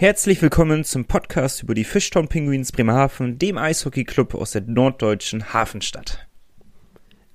[0.00, 6.28] Herzlich willkommen zum Podcast über die Fishtown Penguins Bremerhaven, dem Eishockeyclub aus der norddeutschen Hafenstadt.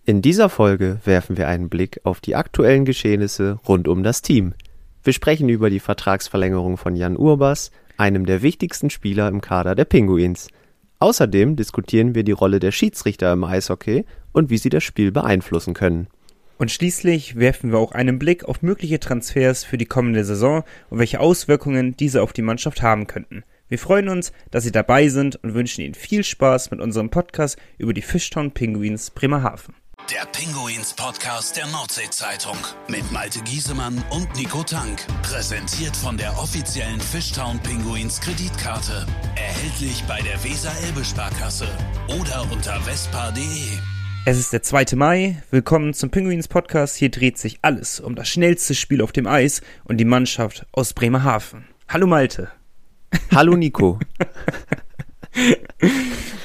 [0.06, 4.54] In dieser Folge werfen wir einen Blick auf die aktuellen Geschehnisse rund um das Team.
[5.04, 9.84] Wir sprechen über die Vertragsverlängerung von Jan Urbas, einem der wichtigsten Spieler im Kader der
[9.84, 10.48] Penguins.
[11.00, 15.74] Außerdem diskutieren wir die Rolle der Schiedsrichter im Eishockey und wie sie das Spiel beeinflussen
[15.74, 16.08] können.
[16.58, 21.00] Und schließlich werfen wir auch einen Blick auf mögliche Transfers für die kommende Saison und
[21.00, 23.44] welche Auswirkungen diese auf die Mannschaft haben könnten.
[23.70, 27.58] Wir freuen uns, dass Sie dabei sind und wünschen Ihnen viel Spaß mit unserem Podcast
[27.78, 29.74] über die Fishtown Penguins Bremerhaven.
[30.12, 32.58] Der Pinguins Podcast der Nordsee-Zeitung
[32.90, 35.00] mit Malte Giesemann und Nico Tank.
[35.22, 39.08] Präsentiert von der offiziellen Fishtown Pinguins Kreditkarte.
[39.36, 41.70] Erhältlich bei der Weser-Elbe-Sparkasse
[42.20, 43.78] oder unter vespa.de.
[44.26, 44.96] Es ist der 2.
[44.96, 45.44] Mai.
[45.52, 46.96] Willkommen zum Penguins Podcast.
[46.96, 50.94] Hier dreht sich alles um das schnellste Spiel auf dem Eis und die Mannschaft aus
[50.94, 51.66] Bremerhaven.
[51.90, 52.48] Hallo Malte.
[53.32, 54.00] Hallo Nico.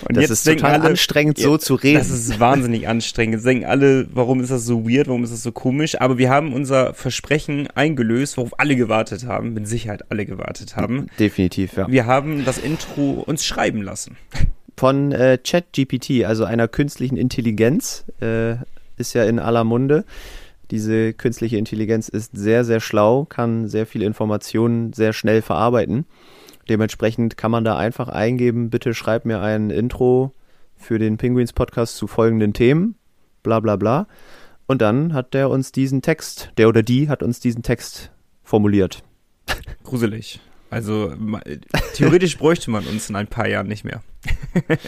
[0.09, 1.99] Und das ist total alle, anstrengend, so zu reden.
[1.99, 3.35] Das ist wahnsinnig anstrengend.
[3.35, 6.01] Jetzt denken alle, warum ist das so weird, warum ist das so komisch?
[6.01, 11.07] Aber wir haben unser Versprechen eingelöst, worauf alle gewartet haben, mit Sicherheit alle gewartet haben.
[11.21, 11.87] Definitiv, ja.
[11.89, 14.17] Wir haben das Intro uns schreiben lassen.
[14.79, 18.59] Von äh, ChatGPT, also einer künstlichen Intelligenz, äh,
[18.97, 20.05] ist ja in aller Munde.
[20.71, 26.07] Diese künstliche Intelligenz ist sehr, sehr schlau, kann sehr viele Informationen sehr schnell verarbeiten.
[26.69, 30.33] Dementsprechend kann man da einfach eingeben, bitte schreib mir ein Intro
[30.77, 32.95] für den Penguins Podcast zu folgenden Themen,
[33.43, 34.07] bla bla bla.
[34.69, 38.13] Und dann hat der uns diesen Text, der oder die hat uns diesen Text
[38.45, 39.03] formuliert.
[39.83, 40.39] Gruselig.
[40.71, 41.15] Also
[41.95, 44.03] theoretisch bräuchte man uns in ein paar Jahren nicht mehr.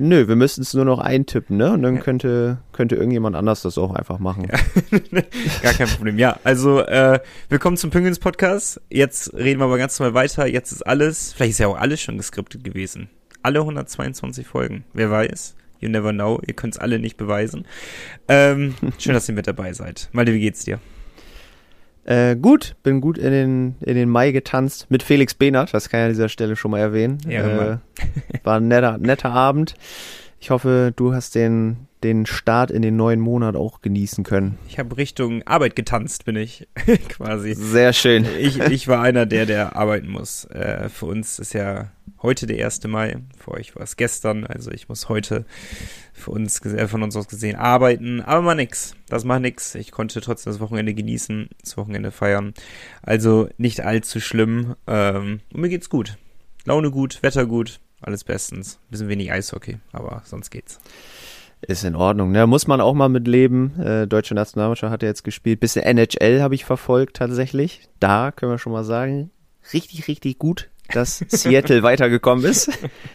[0.00, 1.72] Nö, wir müssten es nur noch eintippen, ne?
[1.72, 4.46] Und dann könnte, könnte irgendjemand anders das auch einfach machen.
[5.62, 6.18] Gar kein Problem.
[6.18, 8.80] Ja, also äh, willkommen zum Penguins Podcast.
[8.90, 10.46] Jetzt reden wir aber ganz normal weiter.
[10.46, 13.10] Jetzt ist alles, vielleicht ist ja auch alles schon geskriptet gewesen.
[13.42, 14.84] Alle 122 Folgen.
[14.92, 15.56] Wer weiß?
[15.80, 16.40] You never know.
[16.46, 17.66] Ihr könnt es alle nicht beweisen.
[18.28, 20.08] Ähm, schön, dass ihr mit dabei seid.
[20.12, 20.78] Malte, wie geht's dir?
[22.08, 26.00] Äh, gut, bin gut in den, in den Mai getanzt mit Felix Behnert, das kann
[26.00, 27.18] ich an dieser Stelle schon mal erwähnen.
[27.28, 27.82] Ehrenmann.
[27.98, 29.74] Äh, war ein netter, netter Abend.
[30.40, 34.58] Ich hoffe, du hast den, den Start in den neuen Monat auch genießen können.
[34.68, 36.68] Ich habe Richtung Arbeit getanzt, bin ich
[37.08, 37.54] quasi.
[37.54, 38.26] Sehr schön.
[38.38, 40.44] Ich, ich war einer der, der arbeiten muss.
[40.46, 41.90] Äh, für uns ist ja
[42.22, 42.84] heute der 1.
[42.84, 45.44] Mai, für euch war es gestern, also ich muss heute
[46.12, 48.94] für uns, äh, von uns aus gesehen, arbeiten, aber mal nix.
[49.08, 49.74] Das macht nix.
[49.74, 52.54] Ich konnte trotzdem das Wochenende genießen, das Wochenende feiern.
[53.02, 54.74] Also nicht allzu schlimm.
[54.86, 56.16] Ähm, und mir geht's gut.
[56.64, 58.78] Laune gut, Wetter gut, alles bestens.
[58.90, 60.80] Bisschen wenig Eishockey, aber sonst geht's.
[61.60, 62.46] Ist in Ordnung, ne?
[62.46, 63.80] Muss man auch mal mit leben.
[63.80, 65.60] Äh, Deutsche Nationalmannschaft hat ja jetzt gespielt.
[65.60, 67.88] Bisschen NHL habe ich verfolgt tatsächlich.
[67.98, 69.30] Da können wir schon mal sagen,
[69.72, 72.70] richtig, richtig gut, dass Seattle weitergekommen ist.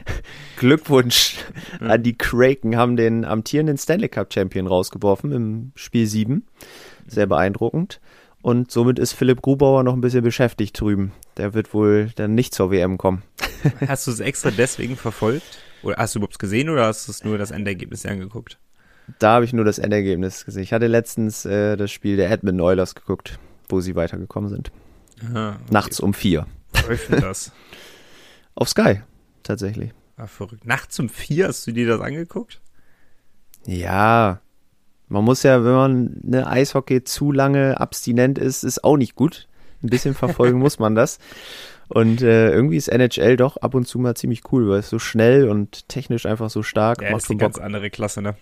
[0.58, 1.38] Glückwunsch
[1.80, 6.46] an die Kraken, haben den amtierenden Stanley Cup Champion rausgeworfen im Spiel 7.
[7.08, 8.02] Sehr beeindruckend.
[8.42, 11.14] Und somit ist Philipp Grubauer noch ein bisschen beschäftigt drüben.
[11.38, 13.24] Der wird wohl dann nicht zur WM kommen.
[13.88, 15.60] Hast du es extra deswegen verfolgt?
[15.83, 18.57] Oder hast du überhaupt gesehen oder hast du nur das Endergebnis angeguckt?
[19.19, 20.63] Da habe ich nur das Endergebnis gesehen.
[20.63, 24.71] Ich hatte letztens äh, das Spiel der Edmonton Oilers geguckt, wo sie weitergekommen sind.
[25.29, 25.73] Aha, okay.
[25.73, 26.47] Nachts um vier.
[26.88, 27.51] Läuft denn das?
[28.55, 29.01] Auf Sky,
[29.44, 29.91] tatsächlich.
[30.16, 30.66] Ah, verrückt.
[30.66, 32.61] Nachts um vier hast du dir das angeguckt?
[33.65, 34.41] Ja,
[35.09, 39.47] man muss ja, wenn man eine Eishockey zu lange abstinent ist, ist auch nicht gut.
[39.81, 41.19] Ein bisschen verfolgen muss man das.
[41.89, 44.99] Und äh, irgendwie ist NHL doch ab und zu mal ziemlich cool, weil es so
[44.99, 48.35] schnell und technisch einfach so stark Ja, macht ist schon ganz andere Klasse, ne?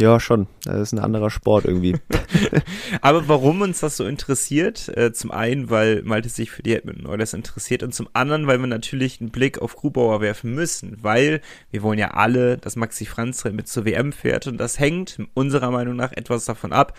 [0.00, 0.46] Ja, schon.
[0.64, 1.96] Das ist ein anderer Sport irgendwie.
[3.02, 4.88] Aber warum uns das so interessiert?
[4.96, 8.58] Äh, zum einen, weil Malte sich für die Edmonton Oilers interessiert und zum anderen, weil
[8.58, 11.40] wir natürlich einen Blick auf Grubauer werfen müssen, weil
[11.70, 15.70] wir wollen ja alle, dass Maxi Franz mit zur WM fährt und das hängt unserer
[15.70, 16.96] Meinung nach etwas davon ab,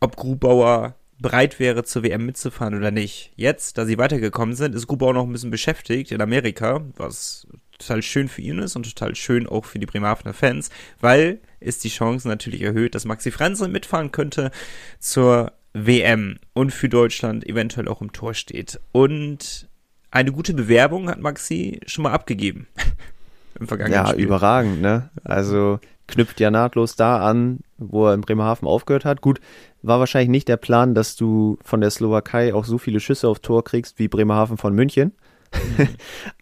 [0.00, 0.94] ob Grubauer
[1.24, 3.32] bereit wäre, zur WM mitzufahren oder nicht.
[3.34, 7.46] Jetzt, da sie weitergekommen sind, ist Grubauer noch ein bisschen beschäftigt in Amerika, was
[7.78, 10.68] total schön für ihn ist und total schön auch für die Bremerhavener Fans,
[11.00, 14.50] weil ist die Chance natürlich erhöht, dass Maxi Franzen mitfahren könnte
[14.98, 18.78] zur WM und für Deutschland eventuell auch im Tor steht.
[18.92, 19.66] Und
[20.10, 22.66] eine gute Bewerbung hat Maxi schon mal abgegeben
[23.58, 24.24] im vergangenen ja, Spiel.
[24.26, 25.08] überragend, ne?
[25.24, 29.20] Also knüpft ja nahtlos da an, wo er in Bremerhaven aufgehört hat.
[29.20, 29.40] Gut,
[29.82, 33.40] war wahrscheinlich nicht der Plan, dass du von der Slowakei auch so viele Schüsse auf
[33.40, 35.12] Tor kriegst wie Bremerhaven von München.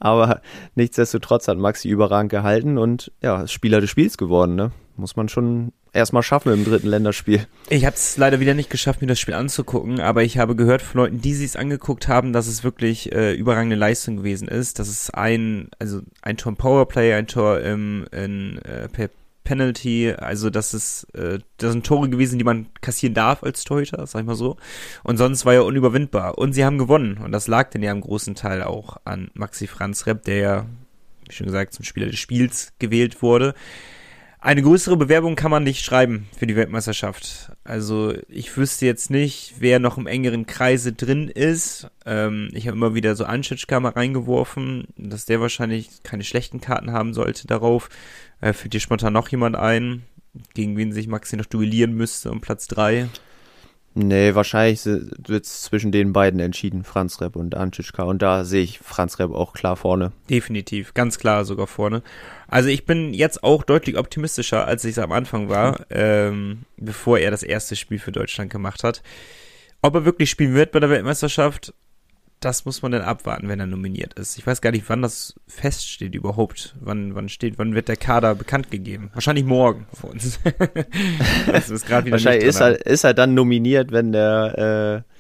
[0.00, 0.40] Aber
[0.74, 4.72] nichtsdestotrotz hat Maxi überragend gehalten und ja, ist Spieler des Spiels geworden, ne?
[4.96, 7.46] muss man schon erstmal schaffen im dritten Länderspiel.
[7.68, 10.82] Ich habe es leider wieder nicht geschafft, mir das Spiel anzugucken, aber ich habe gehört
[10.82, 14.78] von Leuten, die sich angeguckt haben, dass es wirklich äh, überragende Leistung gewesen ist.
[14.78, 19.10] Das ist ein, also ein Tor im Powerplay, ein Tor im in, äh, per
[19.44, 24.06] Penalty, also das ist, äh, das sind Tore gewesen, die man kassieren darf als Torhüter,
[24.06, 24.56] sag ich mal so.
[25.02, 26.38] Und sonst war er unüberwindbar.
[26.38, 27.18] Und sie haben gewonnen.
[27.18, 30.66] Und das lag denn ja im großen Teil auch an Maxi Franz Repp, der ja,
[31.28, 33.54] wie schon gesagt, zum Spieler des Spiels gewählt wurde.
[34.44, 37.52] Eine größere Bewerbung kann man nicht schreiben für die Weltmeisterschaft.
[37.62, 41.86] Also ich wüsste jetzt nicht, wer noch im engeren Kreise drin ist.
[42.04, 46.90] Ähm, ich habe immer wieder so Anschitschka mal reingeworfen, dass der wahrscheinlich keine schlechten Karten
[46.90, 47.88] haben sollte darauf.
[48.40, 50.02] Äh, fällt dir spontan noch jemand ein,
[50.54, 53.08] gegen wen sich Maxi noch duellieren müsste um Platz 3?
[53.94, 58.02] Nee, wahrscheinlich wird es zwischen den beiden entschieden, Franz Repp und Ančička.
[58.04, 60.12] Und da sehe ich Franz Repp auch klar vorne.
[60.30, 62.02] Definitiv, ganz klar sogar vorne.
[62.48, 65.84] Also ich bin jetzt auch deutlich optimistischer, als ich es am Anfang war, mhm.
[65.90, 69.02] ähm, bevor er das erste Spiel für Deutschland gemacht hat.
[69.82, 71.74] Ob er wirklich spielen wird bei der Weltmeisterschaft,
[72.44, 74.36] das muss man dann abwarten, wenn er nominiert ist.
[74.36, 76.74] Ich weiß gar nicht, wann das feststeht überhaupt.
[76.80, 79.10] Wann, wann steht, wann wird der Kader bekannt gegeben?
[79.14, 80.40] Wahrscheinlich morgen für uns.
[81.46, 85.12] das ist gerade wieder Wahrscheinlich ist er, ist er dann nominiert, wenn der, äh,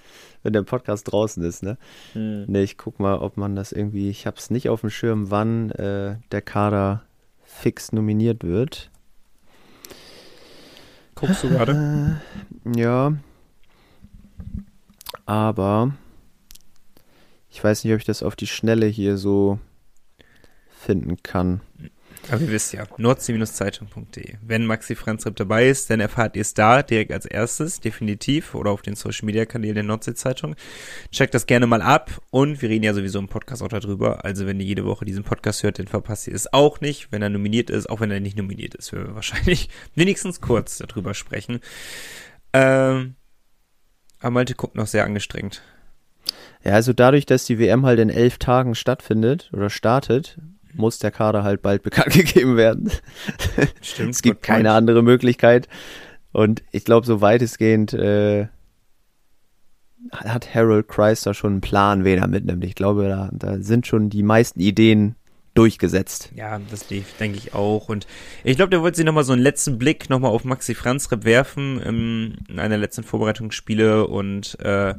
[0.42, 1.78] wenn der Podcast draußen ist, ne?
[2.14, 2.46] Hm.
[2.48, 5.70] Ne, ich guck mal, ob man das irgendwie, ich hab's nicht auf dem Schirm, wann
[5.70, 7.04] äh, der Kader
[7.44, 8.90] fix nominiert wird.
[11.14, 12.18] Guckst du gerade?
[12.66, 13.12] Äh, ja.
[15.24, 15.92] Aber
[17.52, 19.58] ich weiß nicht, ob ich das auf die Schnelle hier so
[20.70, 21.60] finden kann.
[22.30, 24.36] Aber ihr wisst ja, nordsee-zeitung.de.
[24.40, 28.70] Wenn Maxi Franzrep dabei ist, dann erfahrt ihr es da direkt als erstes, definitiv, oder
[28.70, 30.54] auf den Social Media Kanälen der Nordsee-Zeitung.
[31.10, 34.24] Checkt das gerne mal ab und wir reden ja sowieso im Podcast auch darüber.
[34.24, 37.22] Also wenn ihr jede Woche diesen Podcast hört, dann verpasst ihr es auch nicht, wenn
[37.22, 41.12] er nominiert ist, auch wenn er nicht nominiert ist, werden wir wahrscheinlich wenigstens kurz darüber
[41.12, 41.60] sprechen.
[42.54, 43.16] Ähm,
[44.20, 45.62] aber Malte guckt noch sehr angestrengt.
[46.64, 50.38] Ja, also dadurch, dass die WM halt in elf Tagen stattfindet oder startet,
[50.74, 52.90] muss der Kader halt bald bekannt gegeben werden.
[53.80, 54.10] Stimmt.
[54.10, 54.76] es gibt keine point.
[54.76, 55.68] andere Möglichkeit.
[56.32, 58.46] Und ich glaube, so weitestgehend äh,
[60.12, 62.64] hat Harold Chrysler schon einen Plan, wen er mitnimmt.
[62.64, 65.16] Ich glaube, da, da sind schon die meisten Ideen
[65.54, 66.30] durchgesetzt.
[66.34, 67.88] Ja, das denke ich auch.
[67.88, 68.06] Und
[68.42, 71.80] ich glaube, der wollte sich nochmal so einen letzten Blick nochmal auf Maxi Franzrep werfen
[71.84, 74.94] ähm, in einer letzten Vorbereitungsspiele und äh,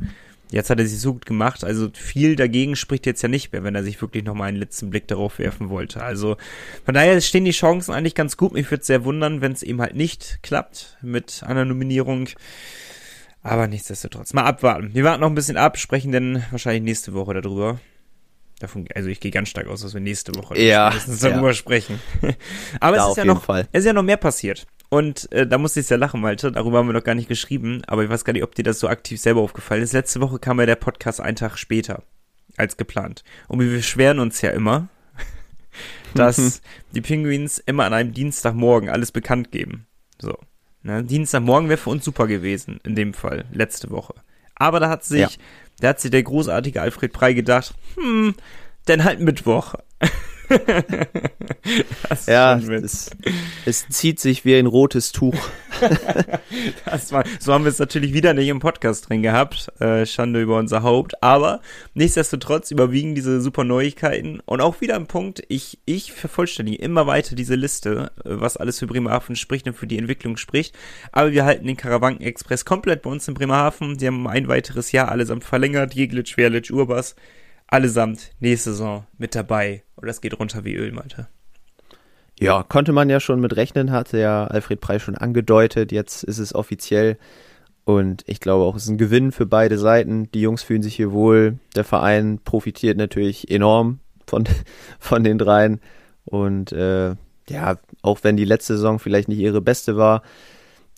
[0.53, 3.63] Jetzt hat er sich so gut gemacht, also viel dagegen spricht jetzt ja nicht mehr,
[3.63, 6.03] wenn er sich wirklich nochmal einen letzten Blick darauf werfen wollte.
[6.03, 6.38] Also
[6.85, 8.53] von daher stehen die Chancen eigentlich ganz gut.
[8.53, 12.29] Mich würde sehr wundern, wenn es eben halt nicht klappt mit einer Nominierung.
[13.41, 14.94] Aber nichtsdestotrotz, mal abwarten.
[14.94, 17.79] Wir warten noch ein bisschen ab, sprechen dann wahrscheinlich nächste Woche darüber.
[18.63, 21.54] Davon, also ich gehe ganz stark aus, dass wir nächste Woche ja, darüber ja.
[21.54, 22.00] sprechen.
[22.80, 23.68] Aber da es ist ja noch, Fall.
[23.74, 24.65] es ist ja noch mehr passiert.
[24.88, 26.50] Und äh, da musste ich sehr lachen, Malte.
[26.50, 27.81] Darüber haben wir noch gar nicht geschrieben.
[27.88, 29.92] Aber ich weiß gar nicht, ob dir das so aktiv selber aufgefallen ist.
[29.92, 32.04] Letzte Woche kam ja der Podcast einen Tag später
[32.56, 33.25] als geplant.
[33.50, 34.88] Und wir beschweren uns ja immer,
[36.13, 36.62] dass
[36.94, 39.88] die Penguins immer an einem Dienstagmorgen alles bekannt geben.
[40.21, 40.38] So.
[40.83, 41.04] Ne?
[41.04, 44.13] Dienstagmorgen wäre für uns super gewesen, in dem Fall, letzte Woche.
[44.56, 45.30] Aber da hat sich, ja.
[45.79, 48.35] Da hat sich der großartige Alfred Prey gedacht, hm,
[48.87, 49.75] denn halt Mittwoch.
[52.28, 53.12] ja, es,
[53.66, 55.36] es, zieht sich wie ein rotes Tuch.
[57.10, 59.72] war, so haben wir es natürlich wieder nicht im Podcast drin gehabt.
[59.80, 61.22] Äh, Schande über unser Haupt.
[61.24, 61.62] Aber
[61.94, 64.40] nichtsdestotrotz überwiegen diese super Neuigkeiten.
[64.45, 68.80] Und auch wieder ein Punkt, ich, ich vervollständige immer weiter diese Liste, äh, was alles
[68.80, 70.76] für Bremerhaven spricht und für die Entwicklung spricht.
[71.12, 73.97] Aber wir halten den Karawanken Express komplett bei uns in Bremerhaven.
[73.97, 75.94] Die haben ein weiteres Jahr allesamt verlängert.
[75.94, 77.16] Jeglitsch, Werlitsch, Urbas
[77.67, 79.83] allesamt nächste Saison mit dabei.
[79.97, 81.27] Oder es geht runter wie Öl, Malte.
[82.39, 85.91] Ja, konnte man ja schon mit rechnen, hatte ja Alfred Preis schon angedeutet.
[85.91, 87.17] Jetzt ist es offiziell.
[87.85, 90.31] Und ich glaube auch, es ist ein Gewinn für beide Seiten.
[90.31, 91.59] Die Jungs fühlen sich hier wohl.
[91.75, 94.45] Der Verein profitiert natürlich enorm von,
[94.99, 95.79] von den dreien.
[96.25, 97.15] Und äh,
[97.49, 100.23] ja, auch wenn die letzte Saison vielleicht nicht ihre beste war,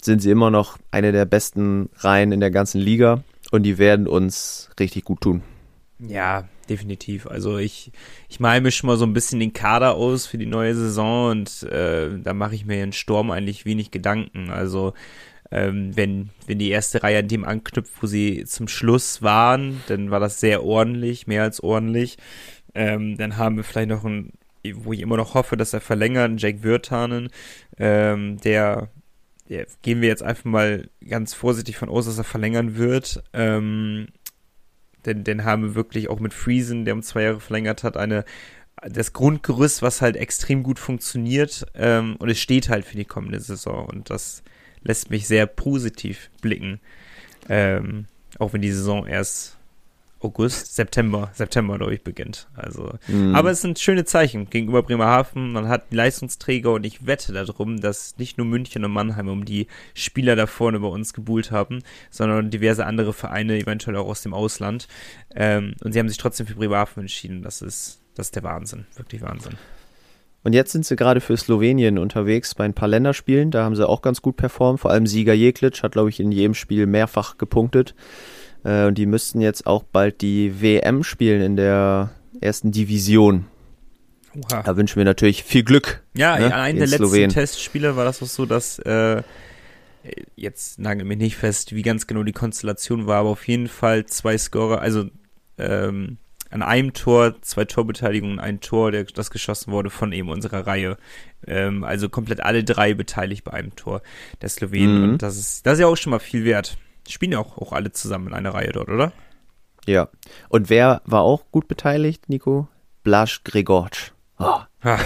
[0.01, 3.23] sind sie immer noch eine der besten Reihen in der ganzen Liga.
[3.51, 5.41] Und die werden uns richtig gut tun.
[5.99, 7.27] Ja, definitiv.
[7.27, 7.91] Also ich,
[8.29, 11.31] ich male mir schon mal so ein bisschen den Kader aus für die neue Saison
[11.31, 14.49] und äh, da mache ich mir in Sturm eigentlich wenig Gedanken.
[14.49, 14.93] Also
[15.51, 20.11] ähm, wenn, wenn die erste Reihe an dem anknüpft, wo sie zum Schluss waren, dann
[20.11, 22.17] war das sehr ordentlich, mehr als ordentlich.
[22.73, 24.33] Ähm, dann haben wir vielleicht noch ein,
[24.73, 27.29] wo ich immer noch hoffe, dass er verlängert, Jake Wirtanen,
[27.77, 28.89] ähm, der,
[29.47, 33.23] der gehen wir jetzt einfach mal ganz vorsichtig von aus, dass er verlängern wird.
[33.33, 34.07] Ähm,
[35.05, 38.25] denn den haben wir wirklich auch mit Friesen, der um zwei Jahre verlängert hat, eine
[38.87, 43.39] das Grundgerüst, was halt extrem gut funktioniert ähm, und es steht halt für die kommende
[43.39, 44.43] Saison und das
[44.83, 46.79] lässt mich sehr positiv blicken.
[47.49, 48.05] Ähm,
[48.37, 49.54] auch wenn die Saison erst
[50.21, 52.47] August, September, September, glaube ich, beginnt.
[52.55, 53.35] Also, Mhm.
[53.35, 55.51] aber es sind schöne Zeichen gegenüber Bremerhaven.
[55.51, 59.67] Man hat Leistungsträger und ich wette darum, dass nicht nur München und Mannheim um die
[59.93, 64.33] Spieler da vorne bei uns gebuhlt haben, sondern diverse andere Vereine, eventuell auch aus dem
[64.33, 64.87] Ausland.
[65.35, 67.43] Ähm, und sie haben sich trotzdem für Bremerhaven entschieden.
[67.43, 68.85] Das ist, das ist der Wahnsinn.
[68.95, 69.53] Wirklich Wahnsinn.
[70.43, 73.49] Und jetzt sind sie gerade für Slowenien unterwegs bei ein paar Länderspielen.
[73.49, 74.79] Da haben sie auch ganz gut performt.
[74.79, 77.95] Vor allem Sieger Jeklic hat, glaube ich, in jedem Spiel mehrfach gepunktet.
[78.65, 82.09] Äh, Und die müssten jetzt auch bald die WM spielen in der
[82.41, 83.45] ersten Division.
[84.35, 84.63] Oha.
[84.63, 86.03] Da wünschen wir natürlich viel Glück.
[86.13, 87.29] Ja, ne, in einem der letzten Slowenen.
[87.29, 89.21] Testspiele war das auch so, dass äh,
[90.35, 94.05] jetzt nagel mich nicht fest, wie ganz genau die Konstellation war, aber auf jeden Fall
[94.05, 95.05] zwei Scorer, also
[95.57, 96.17] ähm,
[96.51, 100.97] an einem Tor, zwei Torbeteiligungen, ein Tor, der, das geschossen wurde von eben unserer Reihe.
[101.47, 104.01] Ähm, also komplett alle drei beteiligt bei einem Tor
[104.41, 104.97] der Slowenen.
[104.97, 105.09] Mhm.
[105.11, 106.77] Und das ist, das ist ja auch schon mal viel wert.
[107.07, 109.11] Spielen ja auch, auch alle zusammen in einer Reihe dort, oder?
[109.85, 110.09] Ja.
[110.49, 112.67] Und wer war auch gut beteiligt, Nico?
[113.03, 114.14] Blaž Gregorc.
[114.37, 114.59] Oh.
[114.83, 114.99] Ha.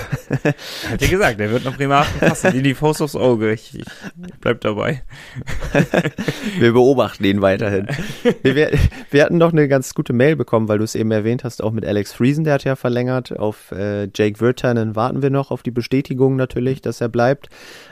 [0.90, 3.54] Hat ja gesagt, der wird nach Bremerhaven passen, wie die Faust aufs Auge.
[3.54, 3.86] Ich, ich
[4.42, 5.04] bleib dabei.
[6.60, 7.88] Wir beobachten ihn weiterhin.
[8.42, 8.72] Wir, wir,
[9.10, 11.72] wir hatten noch eine ganz gute Mail bekommen, weil du es eben erwähnt hast, auch
[11.72, 13.38] mit Alex Friesen, der hat ja verlängert.
[13.40, 17.48] Auf äh, Jake Wirtanen warten wir noch auf die Bestätigung natürlich, dass er bleibt.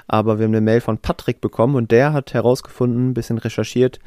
[0.07, 3.99] Aber wir haben eine Mail von Patrick bekommen und der hat herausgefunden, ein bisschen recherchiert,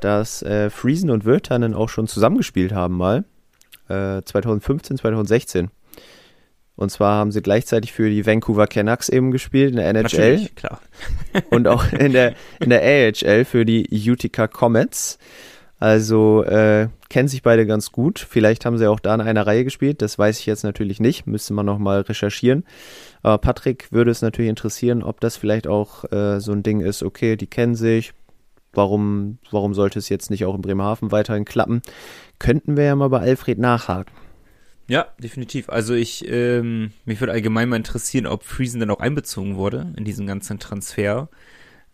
[0.00, 3.24] dass äh, Friesen und Wirtanen auch schon zusammengespielt haben mal.
[3.88, 5.70] Äh, 2015, 2016.
[6.78, 10.54] Und zwar haben sie gleichzeitig für die Vancouver Canucks eben gespielt in der NHL Natürlich,
[10.54, 10.80] klar.
[11.50, 15.18] und auch in der, in der AHL für die Utica Comets.
[15.80, 18.20] Also äh, kennen sich beide ganz gut.
[18.20, 20.02] Vielleicht haben sie auch da in einer Reihe gespielt.
[20.02, 21.26] Das weiß ich jetzt natürlich nicht.
[21.26, 22.64] Müsste man noch mal recherchieren.
[23.22, 27.02] Aber Patrick würde es natürlich interessieren, ob das vielleicht auch äh, so ein Ding ist.
[27.02, 28.12] Okay, die kennen sich.
[28.72, 31.82] Warum, warum sollte es jetzt nicht auch in Bremerhaven weiterhin klappen?
[32.38, 34.12] Könnten wir ja mal bei Alfred nachhaken.
[34.88, 35.68] Ja, definitiv.
[35.68, 40.04] Also ich, ähm, mich würde allgemein mal interessieren, ob Friesen dann auch einbezogen wurde in
[40.04, 41.28] diesen ganzen Transfer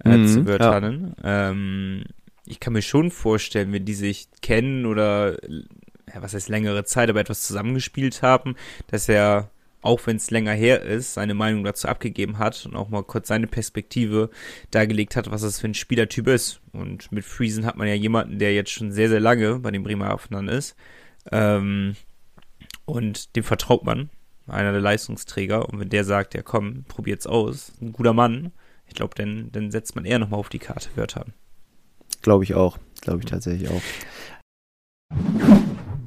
[0.05, 1.17] äh, Mhm, zu Wörtern.
[1.25, 2.05] Ähm,
[2.47, 7.11] ich kann mir schon vorstellen, wenn die sich kennen oder, ja, was heißt längere Zeit,
[7.11, 8.55] aber etwas zusammengespielt haben,
[8.87, 9.51] dass er,
[9.83, 13.29] auch wenn es länger her ist, seine Meinung dazu abgegeben hat und auch mal kurz
[13.29, 14.31] seine Perspektive
[14.71, 16.61] dargelegt hat, was das für ein Spielertyp ist.
[16.73, 19.83] Und mit Friesen hat man ja jemanden, der jetzt schon sehr, sehr lange bei den
[19.83, 20.77] Bremerhavenern ist.
[21.33, 21.97] Ähm,
[22.85, 24.11] und dem vertraut man,
[24.47, 25.69] einer der Leistungsträger.
[25.69, 28.53] Und wenn der sagt, ja komm, probiert's aus, ein guter Mann,
[28.87, 31.27] ich glaube, dann, dann setzt man eher nochmal auf die Karte Wörter.
[32.23, 32.79] Glaube ich auch.
[33.01, 33.83] Glaube ich tatsächlich auch.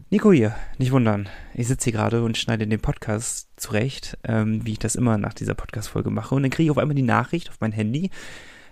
[0.10, 1.28] Nico hier, nicht wundern.
[1.54, 5.34] Ich sitze hier gerade und schneide den Podcast zurecht, ähm, wie ich das immer nach
[5.34, 6.34] dieser Podcast-Folge mache.
[6.34, 8.10] Und dann kriege ich auf einmal die Nachricht auf mein Handy,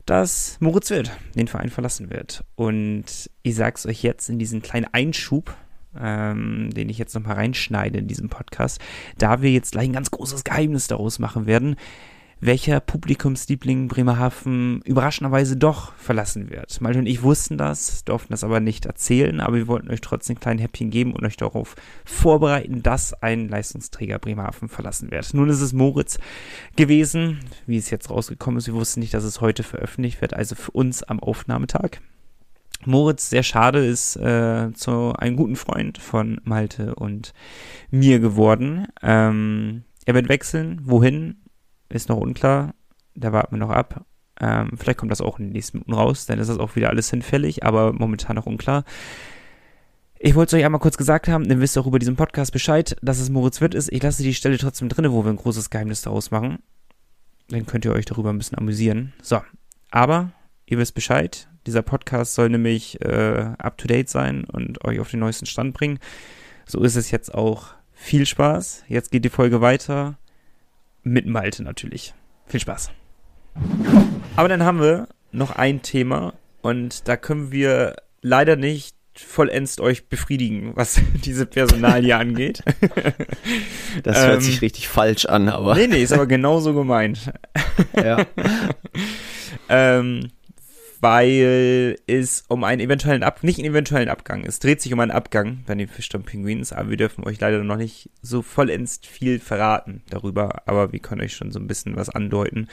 [0.06, 2.46] dass Moritz Wild den Verein verlassen wird.
[2.56, 5.56] Und ich sag's euch jetzt in diesen kleinen Einschub,
[6.00, 8.82] ähm, den ich jetzt nochmal reinschneide in diesem Podcast,
[9.18, 11.76] da wir jetzt gleich ein ganz großes Geheimnis daraus machen werden,
[12.42, 16.80] welcher Publikumsliebling Bremerhaven überraschenderweise doch verlassen wird.
[16.82, 20.36] Malte und ich wussten das, durften das aber nicht erzählen, aber wir wollten euch trotzdem
[20.36, 25.34] ein kleines Häppchen geben und euch darauf vorbereiten, dass ein Leistungsträger Bremerhaven verlassen wird.
[25.34, 26.20] Nun ist es Moritz
[26.76, 28.68] gewesen, wie es jetzt rausgekommen ist.
[28.68, 32.02] Wir wussten nicht, dass es heute veröffentlicht wird, also für uns am Aufnahmetag.
[32.86, 37.34] Moritz, sehr schade, ist äh, zu einem guten Freund von Malte und
[37.90, 38.88] mir geworden.
[39.02, 40.82] Ähm, er wird wechseln.
[40.84, 41.38] Wohin?
[41.90, 42.76] Ist noch unklar.
[43.16, 44.06] Da warten wir noch ab.
[44.40, 46.90] Ähm, vielleicht kommt das auch in den nächsten Minuten raus, dann ist das auch wieder
[46.90, 48.84] alles hinfällig, aber momentan noch unklar.
[50.20, 52.52] Ich wollte es euch einmal kurz gesagt haben, dann wisst ihr auch über diesen Podcast
[52.52, 53.92] Bescheid, dass es Moritz Witt ist.
[53.92, 56.60] Ich lasse die Stelle trotzdem drinne, wo wir ein großes Geheimnis daraus machen.
[57.50, 59.14] Dann könnt ihr euch darüber ein bisschen amüsieren.
[59.22, 59.42] So,
[59.92, 60.32] aber
[60.66, 61.48] ihr wisst Bescheid.
[61.66, 66.00] Dieser Podcast soll nämlich äh, up-to-date sein und euch auf den neuesten Stand bringen.
[66.66, 67.68] So ist es jetzt auch.
[67.94, 68.84] Viel Spaß.
[68.88, 70.18] Jetzt geht die Folge weiter.
[71.04, 72.14] Mit Malte natürlich.
[72.46, 72.92] Viel Spaß.
[74.36, 80.08] Aber dann haben wir noch ein Thema und da können wir leider nicht vollends euch
[80.10, 82.64] befriedigen, was diese Personalie angeht.
[84.04, 87.32] Das hört Ähm, sich richtig falsch an, aber nee, nee, ist aber genauso gemeint.
[87.96, 88.26] ja.
[89.70, 90.32] ähm,
[91.06, 95.12] weil es um einen eventuellen Ab nicht einen eventuellen Abgang, es dreht sich um einen
[95.12, 99.40] Abgang bei den Fischtown Penguins, aber wir dürfen euch leider noch nicht so vollends viel
[99.40, 102.70] verraten darüber, aber wir können euch schon so ein bisschen was andeuten.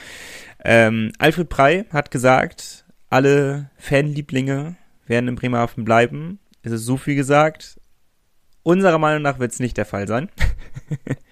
[0.64, 6.38] Ähm, Alfred Prey hat gesagt, alle Fanlieblinge werden in Bremerhaven bleiben.
[6.62, 7.78] Es ist so viel gesagt.
[8.62, 10.30] Unserer Meinung nach wird es nicht der Fall sein.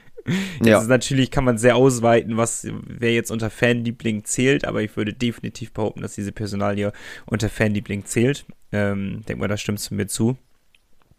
[0.59, 0.81] Das ja.
[0.81, 5.13] ist natürlich, kann man sehr ausweiten, was, wer jetzt unter Fanliebling zählt, aber ich würde
[5.13, 6.93] definitiv behaupten, dass diese Personalie
[7.27, 8.45] unter Fanliebling zählt.
[8.73, 10.37] Ähm, denk mal, da stimmst du mir zu.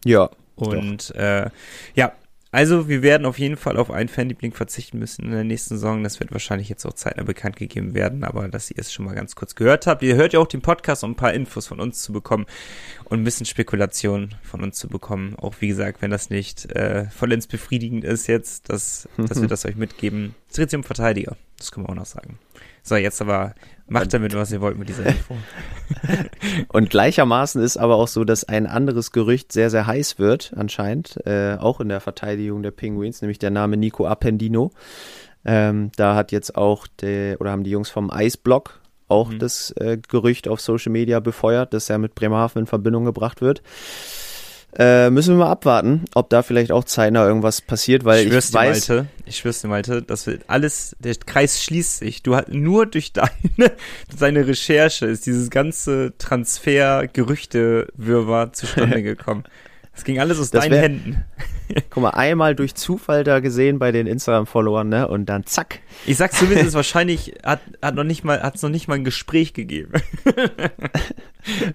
[0.06, 0.30] Ja.
[0.56, 1.50] Und äh,
[1.96, 2.14] ja,
[2.52, 6.04] also wir werden auf jeden Fall auf einen Fanliebling verzichten müssen in der nächsten Saison.
[6.04, 9.16] Das wird wahrscheinlich jetzt auch zeitnah bekannt gegeben werden, aber dass ihr es schon mal
[9.16, 10.04] ganz kurz gehört habt.
[10.04, 12.46] Ihr hört ja auch den Podcast, um ein paar Infos von uns zu bekommen
[13.06, 15.36] und ein bisschen Spekulation von uns zu bekommen.
[15.38, 19.66] Auch wie gesagt, wenn das nicht äh, vollends befriedigend ist jetzt, dass, dass wir das
[19.66, 20.36] euch mitgeben.
[20.50, 22.38] Es dreht sich um Verteidiger, das können wir auch noch sagen.
[22.84, 23.54] So, jetzt aber
[23.88, 25.36] macht damit, was ihr wollt mit dieser Info.
[26.70, 31.20] Und gleichermaßen ist aber auch so, dass ein anderes Gerücht sehr, sehr heiß wird, anscheinend,
[31.26, 34.72] äh, auch in der Verteidigung der Penguins, nämlich der Name Nico Appendino.
[35.44, 38.80] Ähm, da hat jetzt auch der, oder haben die Jungs vom Eisblock
[39.12, 39.40] auch mhm.
[39.40, 43.62] das äh, Gerücht auf Social Media befeuert, dass er mit Bremerhaven in Verbindung gebracht wird.
[44.78, 48.54] Äh, müssen wir mal abwarten, ob da vielleicht auch zeitnah irgendwas passiert, weil ich, ich
[48.54, 48.88] weiß.
[48.88, 52.24] Malte, ich schwör's dir, Malte, dass wir alles, der Kreis schließt sich.
[52.24, 53.32] Du hast nur durch deine,
[54.20, 59.44] deine Recherche ist dieses ganze Transfer-Gerüchte-Wirrwarr zustande gekommen.
[59.94, 61.26] Es ging alles aus das deinen wär, Händen.
[61.90, 65.06] Guck mal, einmal durch Zufall da gesehen bei den Instagram-Followern, ne?
[65.10, 65.80] Und dann zack.
[66.06, 69.54] Ich sag's zumindest, wahrscheinlich hat, hat noch nicht mal, hat's noch nicht mal ein Gespräch
[69.54, 69.92] gegeben.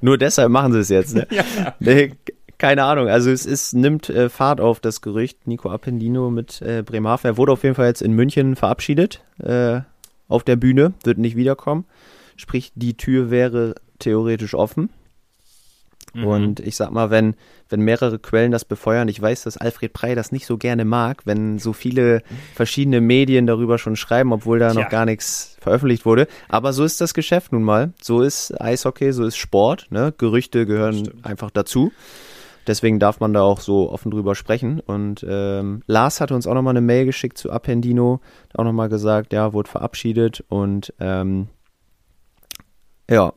[0.00, 1.26] Nur deshalb machen sie es jetzt, ne?
[1.30, 1.44] Ja.
[1.78, 2.14] Nee,
[2.58, 3.08] keine Ahnung.
[3.08, 5.46] Also es ist, nimmt äh, Fahrt auf das Gerücht.
[5.46, 7.30] Nico Appendino mit äh, Bremerhaven.
[7.30, 9.80] Er wurde auf jeden Fall jetzt in München verabschiedet äh,
[10.28, 11.84] auf der Bühne, wird nicht wiederkommen.
[12.36, 14.90] Sprich, die Tür wäre theoretisch offen.
[16.14, 16.26] Mhm.
[16.26, 17.34] Und ich sag mal, wenn,
[17.68, 21.22] wenn mehrere Quellen das befeuern, ich weiß, dass Alfred Prey das nicht so gerne mag,
[21.26, 22.22] wenn so viele
[22.54, 24.82] verschiedene Medien darüber schon schreiben, obwohl da Tja.
[24.82, 26.26] noch gar nichts veröffentlicht wurde.
[26.48, 27.92] Aber so ist das Geschäft nun mal.
[28.00, 29.88] So ist Eishockey, so ist Sport.
[29.90, 30.14] Ne?
[30.16, 31.92] Gerüchte gehören einfach dazu.
[32.66, 34.80] Deswegen darf man da auch so offen drüber sprechen.
[34.80, 38.20] Und ähm, Lars hatte uns auch nochmal eine Mail geschickt zu Appendino,
[38.54, 41.48] auch nochmal gesagt, ja, wurde verabschiedet und ähm,
[43.08, 43.32] ja,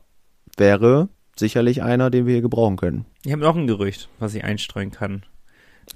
[0.56, 3.06] wäre sicherlich einer, den wir hier gebrauchen können.
[3.24, 5.24] Ich habe noch ein Gerücht, was ich einstreuen kann.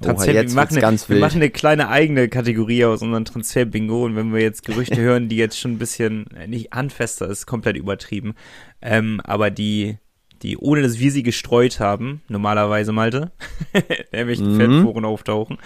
[0.00, 4.16] Transfer, Oha, wir, machen eine, wir machen eine kleine eigene Kategorie aus unserem Transfer-Bingo und
[4.16, 8.34] wenn wir jetzt Gerüchte hören, die jetzt schon ein bisschen, nicht handfester ist, komplett übertrieben,
[8.82, 9.98] ähm, aber die
[10.44, 13.32] die, ohne dass wir sie gestreut haben, normalerweise Malte,
[14.12, 14.56] nämlich mhm.
[14.56, 15.58] Fettforen auftauchen,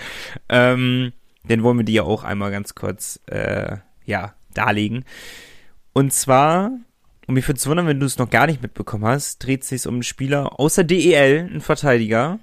[0.49, 1.13] ähm,
[1.45, 5.05] den wollen wir dir ja auch einmal ganz kurz, äh, ja, darlegen.
[5.93, 6.71] Und zwar,
[7.27, 9.69] und mich würde es wundern, wenn du es noch gar nicht mitbekommen hast, dreht es
[9.69, 12.39] sich um einen Spieler außer DEL, einen Verteidiger,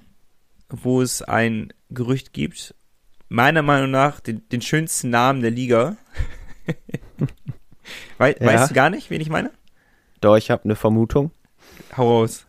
[0.68, 2.74] wo es ein Gerücht gibt,
[3.28, 5.96] meiner Meinung nach den, den schönsten Namen der Liga.
[8.18, 8.46] We ja.
[8.46, 9.50] Weißt du gar nicht, wen ich meine?
[10.20, 11.30] Doch, ich habe eine Vermutung.
[11.96, 12.46] Hau raus.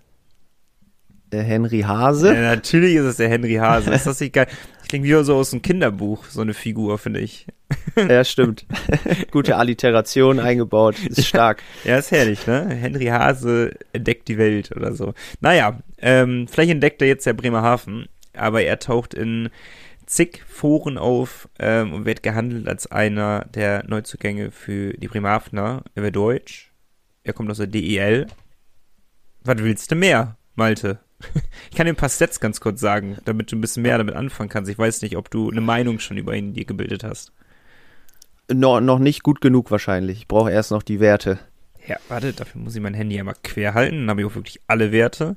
[1.31, 2.33] Der Henry Hase?
[2.33, 3.91] Ja, natürlich ist es der Henry Hase.
[3.91, 4.47] Ist das nicht geil?
[4.87, 7.47] Klingt wie so aus einem Kinderbuch, so eine Figur, finde ich.
[7.97, 8.67] Ja, stimmt.
[9.31, 11.03] Gute Alliteration eingebaut.
[11.03, 11.63] Ist stark.
[11.83, 12.67] Ja, ist herrlich, ne?
[12.69, 15.15] Henry Hase entdeckt die Welt oder so.
[15.41, 19.49] Naja, ähm, vielleicht entdeckt er jetzt der Bremerhaven, aber er taucht in
[20.05, 25.83] zig Foren auf ähm, und wird gehandelt als einer der Neuzugänge für die Bremerhavener.
[25.95, 26.71] Er wird deutsch.
[27.23, 28.27] Er kommt aus der DEL
[29.47, 30.99] was willst du mehr, Malte?
[31.71, 34.15] Ich kann dir ein paar Sets ganz kurz sagen, damit du ein bisschen mehr damit
[34.15, 34.69] anfangen kannst.
[34.69, 37.31] Ich weiß nicht, ob du eine Meinung schon über ihn dir gebildet hast.
[38.51, 40.19] No, noch nicht gut genug wahrscheinlich.
[40.19, 41.39] Ich brauche erst noch die Werte.
[41.87, 44.01] Ja, warte, dafür muss ich mein Handy einmal quer halten.
[44.01, 45.35] Dann habe ich auch wirklich alle Werte.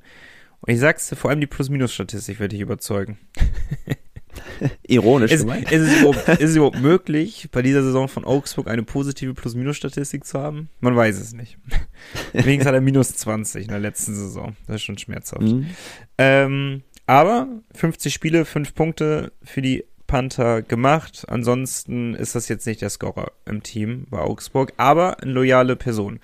[0.60, 3.18] Und ich sag's dir, vor allem die Plus-Minus-Statistik wird dich überzeugen.
[4.86, 5.32] Ironisch.
[5.32, 9.34] Ist, ist, es überhaupt, ist es überhaupt möglich, bei dieser Saison von Augsburg eine positive
[9.34, 10.68] Plus-Minus-Statistik zu haben?
[10.80, 11.58] Man weiß es nicht.
[12.32, 14.56] Wenigstens hat er minus 20 in der letzten Saison.
[14.66, 15.42] Das ist schon schmerzhaft.
[15.42, 15.66] Mhm.
[16.18, 21.24] Ähm, aber 50 Spiele, 5 Punkte für die Panther gemacht.
[21.28, 26.18] Ansonsten ist das jetzt nicht der Scorer im Team bei Augsburg, aber eine loyale Person.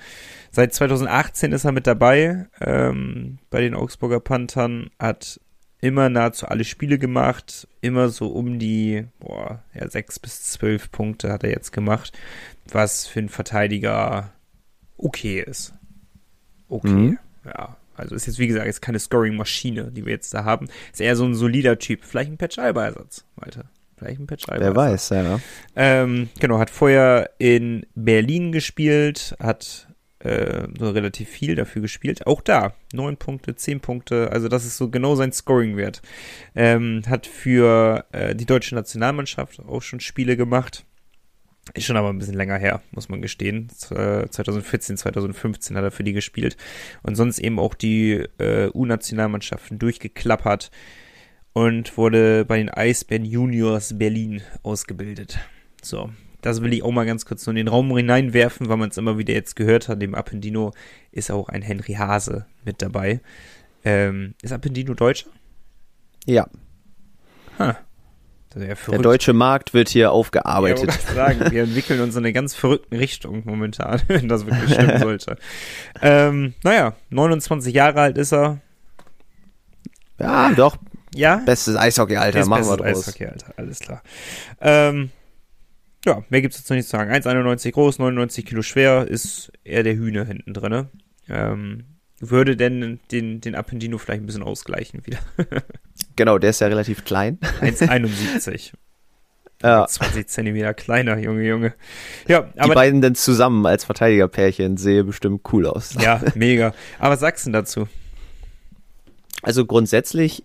[0.51, 5.40] Seit 2018 ist er mit dabei ähm, bei den Augsburger Panthern, hat
[5.87, 11.33] immer nahezu alle Spiele gemacht, immer so um die boah, ja, sechs bis zwölf Punkte
[11.33, 12.12] hat er jetzt gemacht,
[12.70, 14.33] was für einen Verteidiger
[14.96, 15.75] okay ist.
[16.68, 17.18] Okay, mhm.
[17.44, 17.77] ja.
[17.94, 20.68] Also ist jetzt, wie gesagt, jetzt keine Scoring-Maschine, die wir jetzt da haben.
[20.92, 22.05] Ist eher so ein solider Typ.
[22.05, 23.64] Vielleicht ein Patch-Alba-Ersatz, Malte.
[23.96, 24.62] Vielleicht ein Patch-Alba.
[24.62, 25.40] Wer weiß, ja.
[25.77, 29.86] Ähm, genau, hat vorher in Berlin gespielt, hat
[30.26, 32.26] äh, relativ viel dafür gespielt.
[32.26, 36.02] Auch da, neun Punkte, zehn Punkte, also das ist so genau sein Scoring-Wert.
[36.54, 40.84] Ähm, hat für äh, die deutsche Nationalmannschaft auch schon Spiele gemacht.
[41.74, 43.68] Ist schon aber ein bisschen länger her, muss man gestehen.
[43.70, 46.56] 2014, 2015 hat er für die gespielt.
[47.02, 50.70] Und sonst eben auch die äh, U-Nationalmannschaften durchgeklappert
[51.52, 55.40] und wurde bei den Eisbären Juniors Berlin ausgebildet.
[55.82, 56.10] So,
[56.42, 58.99] das will ich auch mal ganz kurz nur in den Raum hineinwerfen, weil man es
[58.99, 60.01] immer wieder jetzt gehört hat.
[60.01, 60.72] Dem Appendino
[61.12, 63.20] ist auch ein Henry Hase mit dabei.
[63.85, 65.31] Ähm, ist Appendino Deutscher?
[66.27, 66.49] Ja.
[67.59, 67.77] Ha.
[68.59, 70.87] Ja Der deutsche Markt wird hier aufgearbeitet.
[70.87, 74.99] Ja, sagen, wir entwickeln uns in eine ganz verrückte Richtung momentan, wenn das wirklich stimmen
[74.99, 75.37] sollte.
[76.01, 78.61] ähm, naja, 29 Jahre alt ist er.
[80.18, 80.79] Ja, doch.
[81.14, 81.37] Ja.
[81.44, 83.07] Bestes Eishockey-Alter, machen wir draus.
[83.07, 84.03] Eishockey-Alter, alles klar.
[84.61, 85.11] Ähm,
[86.07, 87.11] ja, mehr gibt es jetzt noch nicht zu sagen.
[87.11, 90.87] 1,91 groß, 99 Kilo schwer, ist eher der Hühner hinten drin.
[91.29, 91.85] Ähm,
[92.19, 95.19] würde denn den, den Appendino vielleicht ein bisschen ausgleichen wieder.
[96.16, 97.38] genau, der ist ja relativ klein.
[97.61, 98.73] 1,71.
[99.62, 99.87] Ja.
[99.87, 101.73] 20 Zentimeter kleiner, Junge, Junge.
[102.29, 102.69] Ja, aber.
[102.69, 105.95] Die beiden dann zusammen als Verteidigerpärchen sehe bestimmt cool aus.
[105.99, 106.75] Ja, mega.
[106.99, 107.88] Aber was sagst du dazu?
[109.42, 110.44] Also grundsätzlich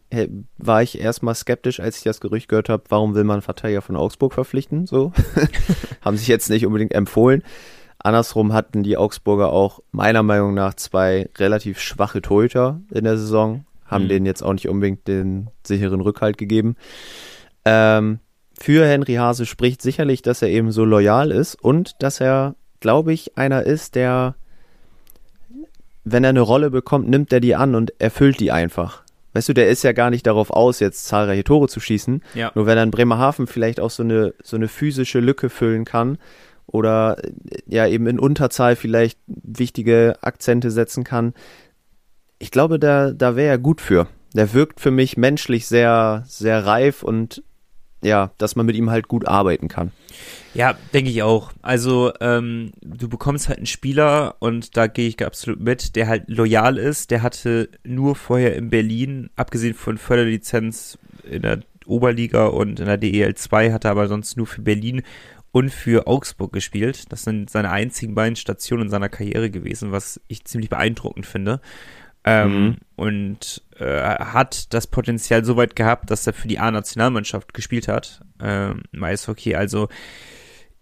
[0.57, 3.95] war ich erstmal skeptisch, als ich das Gerücht gehört habe, warum will man Verteidiger von
[3.95, 4.85] Augsburg verpflichten?
[4.85, 5.13] So.
[6.01, 7.43] Haben sich jetzt nicht unbedingt empfohlen.
[8.03, 13.65] Andersrum hatten die Augsburger auch meiner Meinung nach zwei relativ schwache Torhüter in der Saison,
[13.85, 14.09] haben mhm.
[14.09, 16.75] denen jetzt auch nicht unbedingt den sicheren Rückhalt gegeben.
[17.63, 18.19] Ähm,
[18.59, 23.13] für Henry Hase spricht sicherlich, dass er eben so loyal ist und dass er, glaube
[23.13, 24.35] ich, einer ist, der,
[26.03, 29.03] wenn er eine Rolle bekommt, nimmt er die an und erfüllt die einfach.
[29.33, 32.21] Weißt du, der ist ja gar nicht darauf aus, jetzt zahlreiche Tore zu schießen.
[32.33, 32.51] Ja.
[32.53, 36.17] Nur wenn er in Bremerhaven vielleicht auch so eine, so eine physische Lücke füllen kann
[36.67, 37.17] oder
[37.65, 41.33] ja eben in Unterzahl vielleicht wichtige Akzente setzen kann.
[42.39, 44.07] Ich glaube, da, da wäre er gut für.
[44.33, 47.43] Der wirkt für mich menschlich sehr, sehr reif und
[48.03, 49.91] ja, dass man mit ihm halt gut arbeiten kann.
[50.53, 51.51] Ja, denke ich auch.
[51.61, 56.23] Also ähm, du bekommst halt einen Spieler und da gehe ich absolut mit, der halt
[56.27, 57.11] loyal ist.
[57.11, 62.97] Der hatte nur vorher in Berlin, abgesehen von Förderlizenz in der Oberliga und in der
[62.97, 65.03] DEL 2, hatte aber sonst nur für Berlin
[65.51, 67.11] und für Augsburg gespielt.
[67.11, 71.61] Das sind seine einzigen beiden Stationen in seiner Karriere gewesen, was ich ziemlich beeindruckend finde.
[72.23, 72.77] Ähm, mhm.
[72.95, 78.21] Und äh, hat das Potenzial so weit gehabt, dass er für die A-Nationalmannschaft gespielt hat
[78.39, 79.55] ähm, im Eishockey.
[79.55, 79.89] Also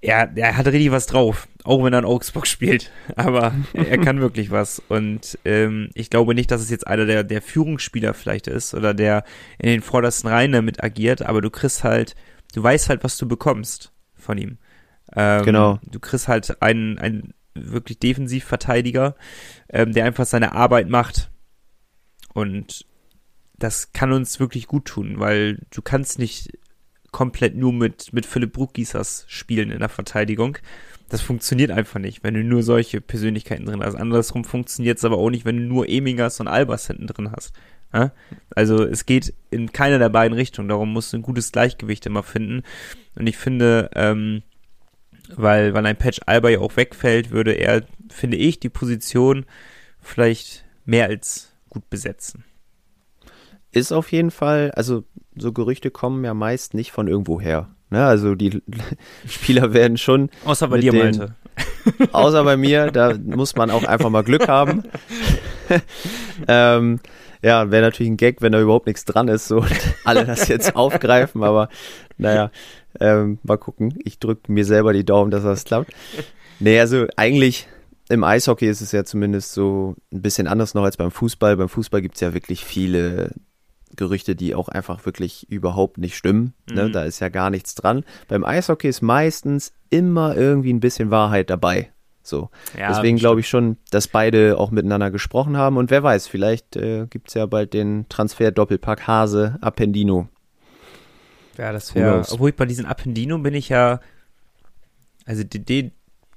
[0.02, 2.92] er, er hat richtig was drauf, auch wenn er in Augsburg spielt.
[3.16, 4.82] Aber er kann wirklich was.
[4.88, 8.94] Und ähm, ich glaube nicht, dass es jetzt einer der, der Führungsspieler vielleicht ist oder
[8.94, 9.24] der
[9.58, 12.16] in den vordersten Reihen damit agiert, aber du kriegst halt,
[12.54, 14.58] du weißt halt, was du bekommst von ihm.
[15.16, 15.80] Ähm, genau.
[15.84, 17.34] Du kriegst halt einen, einen
[17.72, 19.16] wirklich Defensivverteidiger,
[19.70, 21.30] ähm, der einfach seine Arbeit macht.
[22.34, 22.86] Und
[23.58, 26.58] das kann uns wirklich gut tun, weil du kannst nicht
[27.12, 30.58] komplett nur mit, mit Philipp Bruckgießers spielen in der Verteidigung.
[31.10, 33.96] Das funktioniert einfach nicht, wenn du nur solche Persönlichkeiten drin hast.
[33.96, 37.54] Andersrum funktioniert es aber auch nicht, wenn du nur Emingers und Albers hinten drin hast.
[37.92, 38.12] Ja?
[38.56, 40.70] Also es geht in keiner der beiden Richtungen.
[40.70, 42.62] Darum musst du ein gutes Gleichgewicht immer finden.
[43.16, 44.44] Und ich finde, ähm,
[45.36, 49.46] weil, weil ein Patch Alba ja auch wegfällt, würde er, finde ich, die Position
[50.02, 52.44] vielleicht mehr als gut besetzen.
[53.72, 55.04] Ist auf jeden Fall, also
[55.36, 57.70] so Gerüchte kommen ja meist nicht von irgendwo her.
[57.90, 58.06] Ne?
[58.06, 58.62] Also die
[59.28, 60.30] Spieler werden schon.
[60.46, 61.36] Außer bei dir, den, Malte.
[62.12, 64.84] Außer bei mir, da muss man auch einfach mal Glück haben.
[66.48, 67.00] ähm,
[67.42, 70.48] ja, wäre natürlich ein Gag, wenn da überhaupt nichts dran ist, so und alle das
[70.48, 71.70] jetzt aufgreifen, aber
[72.18, 72.52] naja,
[73.00, 73.94] ähm, mal gucken.
[74.04, 75.94] Ich drücke mir selber die Daumen, dass das klappt.
[76.60, 77.68] Nee, also eigentlich
[78.10, 81.56] im Eishockey ist es ja zumindest so ein bisschen anders noch als beim Fußball.
[81.56, 83.32] Beim Fußball gibt es ja wirklich viele
[83.96, 86.54] Gerüchte, die auch einfach wirklich überhaupt nicht stimmen.
[86.70, 86.88] Ne?
[86.88, 86.92] Mhm.
[86.92, 88.04] Da ist ja gar nichts dran.
[88.28, 91.92] Beim Eishockey ist meistens immer irgendwie ein bisschen Wahrheit dabei.
[92.22, 92.50] So.
[92.78, 95.78] Ja, Deswegen glaube ich schon, dass beide auch miteinander gesprochen haben.
[95.78, 100.30] Und wer weiß, vielleicht äh, gibt es ja bald den Transfer-Doppelpack Hase Appendino.
[101.58, 102.26] Ja, das wäre.
[102.30, 104.00] Obwohl ich bei diesen Appendino bin ich ja.
[105.26, 105.92] Also den,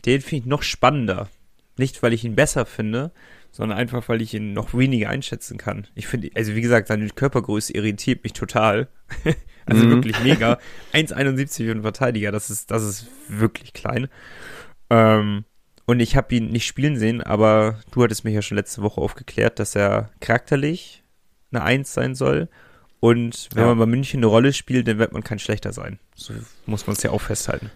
[0.04, 1.28] den finde ich noch spannender.
[1.76, 3.12] Nicht, weil ich ihn besser finde,
[3.50, 5.86] sondern einfach, weil ich ihn noch weniger einschätzen kann.
[5.94, 8.88] Ich finde, also wie gesagt, seine Körpergröße irritiert mich total.
[9.66, 9.90] also mhm.
[9.90, 10.58] wirklich mega.
[10.92, 14.08] 1,71 und Verteidiger, das ist, das ist wirklich klein.
[14.90, 15.44] Ähm,
[15.86, 19.00] und ich habe ihn nicht spielen sehen, aber du hattest mich ja schon letzte Woche
[19.00, 21.02] aufgeklärt, dass er charakterlich
[21.50, 22.48] eine Eins sein soll.
[23.00, 23.68] Und wenn ja.
[23.70, 25.98] man bei München eine Rolle spielt, dann wird man kein schlechter sein.
[26.14, 26.34] So
[26.66, 27.70] muss man es ja auch festhalten.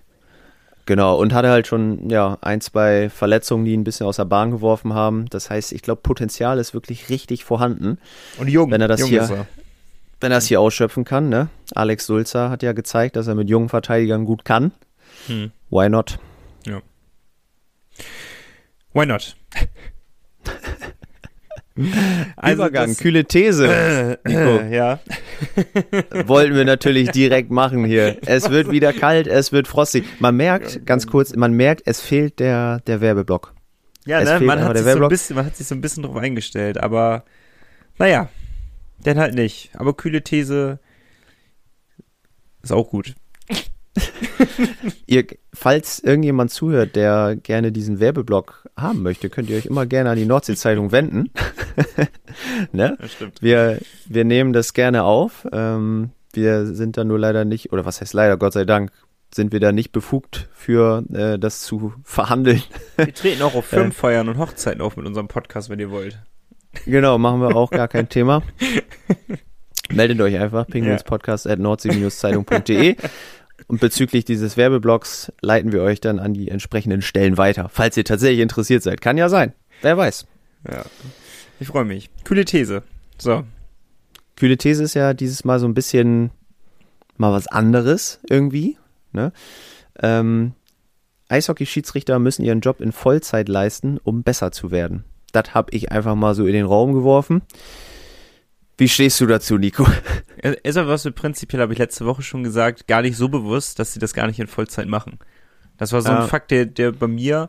[0.86, 4.24] Genau, und hatte halt schon ja ein, zwei Verletzungen, die ihn ein bisschen aus der
[4.24, 5.26] Bahn geworfen haben.
[5.30, 7.98] Das heißt, ich glaube, Potenzial ist wirklich richtig vorhanden.
[8.38, 9.48] Und jung, wenn er das jung hier, er.
[10.20, 11.28] wenn er es hier ausschöpfen kann.
[11.28, 11.48] Ne?
[11.74, 14.70] Alex Sulzer hat ja gezeigt, dass er mit jungen Verteidigern gut kann.
[15.26, 15.50] Hm.
[15.70, 16.20] Why not?
[16.64, 16.80] Ja.
[18.92, 19.36] Why not?
[22.36, 23.66] also Übergang, das, kühle These.
[24.24, 25.00] Äh, äh, ja.
[26.26, 28.16] Wollten wir natürlich direkt machen hier.
[28.24, 30.04] Es wird wieder kalt, es wird frostig.
[30.18, 33.54] Man merkt, ganz kurz, man merkt, es fehlt der, der Werbeblock.
[34.06, 34.40] Ja, ne?
[34.44, 35.10] man, hat der sich so ein Werbeblock.
[35.10, 37.24] bisschen, man hat sich so ein bisschen drauf eingestellt, aber
[37.98, 38.30] naja,
[39.00, 39.70] dann halt nicht.
[39.74, 40.78] Aber kühle These
[42.62, 43.14] ist auch gut.
[45.06, 50.10] Ihr, falls irgendjemand zuhört, der gerne diesen Werbeblock haben möchte, könnt ihr euch immer gerne
[50.10, 51.30] an die Nordsee-Zeitung wenden.
[52.72, 52.96] ne?
[53.00, 53.42] Das stimmt.
[53.42, 55.46] Wir, wir nehmen das gerne auf.
[55.52, 58.92] Ähm, wir sind da nur leider nicht, oder was heißt leider, Gott sei Dank,
[59.34, 62.62] sind wir da nicht befugt für äh, das zu verhandeln.
[62.96, 66.18] Wir treten auch auf Firmenfeiern und Hochzeiten auf mit unserem Podcast, wenn ihr wollt.
[66.84, 68.42] genau, machen wir auch gar kein Thema.
[69.90, 72.96] Meldet euch einfach, penguinspodcast at nordsee-zeitung.de
[73.66, 78.04] und bezüglich dieses Werbeblocks leiten wir euch dann an die entsprechenden Stellen weiter, falls ihr
[78.04, 79.00] tatsächlich interessiert seid.
[79.00, 79.52] Kann ja sein.
[79.82, 80.26] Wer weiß.
[80.70, 80.84] Ja.
[81.58, 82.10] Ich freue mich.
[82.24, 82.82] Kühle These.
[83.18, 83.44] So.
[84.36, 86.30] Kühle These ist ja dieses Mal so ein bisschen
[87.16, 88.76] mal was anderes irgendwie.
[89.12, 89.32] Ne?
[90.00, 90.52] Ähm,
[91.28, 95.04] Eishockey-Schiedsrichter müssen ihren Job in Vollzeit leisten, um besser zu werden.
[95.32, 97.42] Das habe ich einfach mal so in den Raum geworfen.
[98.78, 99.86] Wie stehst du dazu, Nico?
[100.62, 103.78] Ist aber was für prinzipiell, habe ich letzte Woche schon gesagt, gar nicht so bewusst,
[103.78, 105.18] dass sie das gar nicht in Vollzeit machen.
[105.78, 106.22] Das war so Ja.
[106.22, 107.48] ein Fakt, der, der bei mir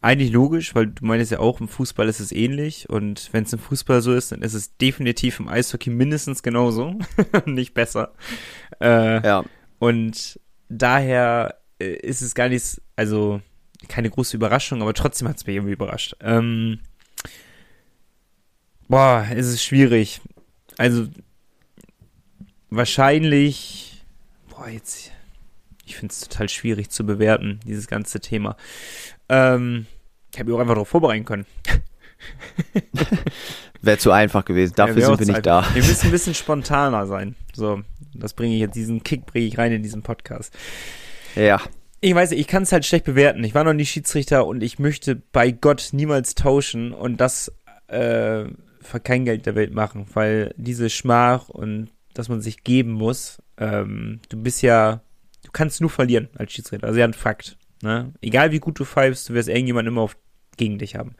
[0.00, 3.52] eigentlich logisch, weil du meinst ja auch, im Fußball ist es ähnlich und wenn es
[3.52, 6.98] im Fußball so ist, dann ist es definitiv im Eishockey mindestens genauso,
[7.46, 8.12] nicht besser.
[8.80, 9.44] Äh, Ja.
[9.78, 13.40] Und daher äh, ist es gar nicht, also
[13.88, 16.16] keine große Überraschung, aber trotzdem hat es mich irgendwie überrascht.
[16.20, 16.80] Ähm,
[18.88, 20.20] boah, es ist schwierig.
[20.78, 21.06] Also
[22.70, 24.04] wahrscheinlich,
[24.48, 25.10] boah, jetzt,
[25.84, 28.56] ich finde es total schwierig zu bewerten, dieses ganze Thema.
[29.28, 29.86] Ähm,
[30.32, 31.46] ich habe mich auch einfach darauf vorbereiten können.
[33.82, 34.74] Wäre zu einfach gewesen.
[34.76, 35.66] Dafür Ja, sind wir nicht da.
[35.74, 37.36] Wir müssen ein bisschen spontaner sein.
[37.54, 37.82] So,
[38.14, 40.56] das bringe ich jetzt, diesen Kick bringe ich rein in diesen Podcast.
[41.36, 41.60] Ja.
[42.00, 43.44] Ich weiß nicht, ich kann es halt schlecht bewerten.
[43.44, 47.52] Ich war noch nie Schiedsrichter und ich möchte bei Gott niemals tauschen und das
[47.88, 48.44] äh,
[48.84, 53.42] für kein Geld der Welt machen, weil diese Schmach und dass man sich geben muss,
[53.56, 55.02] ähm, du bist ja,
[55.42, 56.86] du kannst nur verlieren als Schiedsrichter.
[56.86, 57.56] Also ja, ein Fakt.
[57.82, 58.12] Ne?
[58.20, 60.16] Egal wie gut du pfeifst, du wirst irgendjemand immer auf,
[60.56, 61.16] gegen dich haben.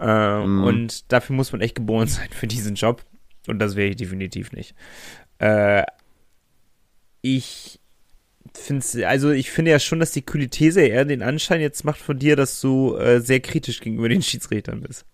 [0.00, 0.64] Äh, Mhm.
[0.64, 3.04] Und dafür muss man echt geboren sein für diesen Job.
[3.46, 4.74] Und das wäre ich definitiv nicht.
[5.38, 5.84] Äh,
[7.22, 7.80] ich
[8.54, 12.00] finde also ich finde ja schon, dass die kühle These eher den Anschein jetzt macht
[12.00, 15.04] von dir, dass du äh, sehr kritisch gegenüber den Schiedsrichtern bist.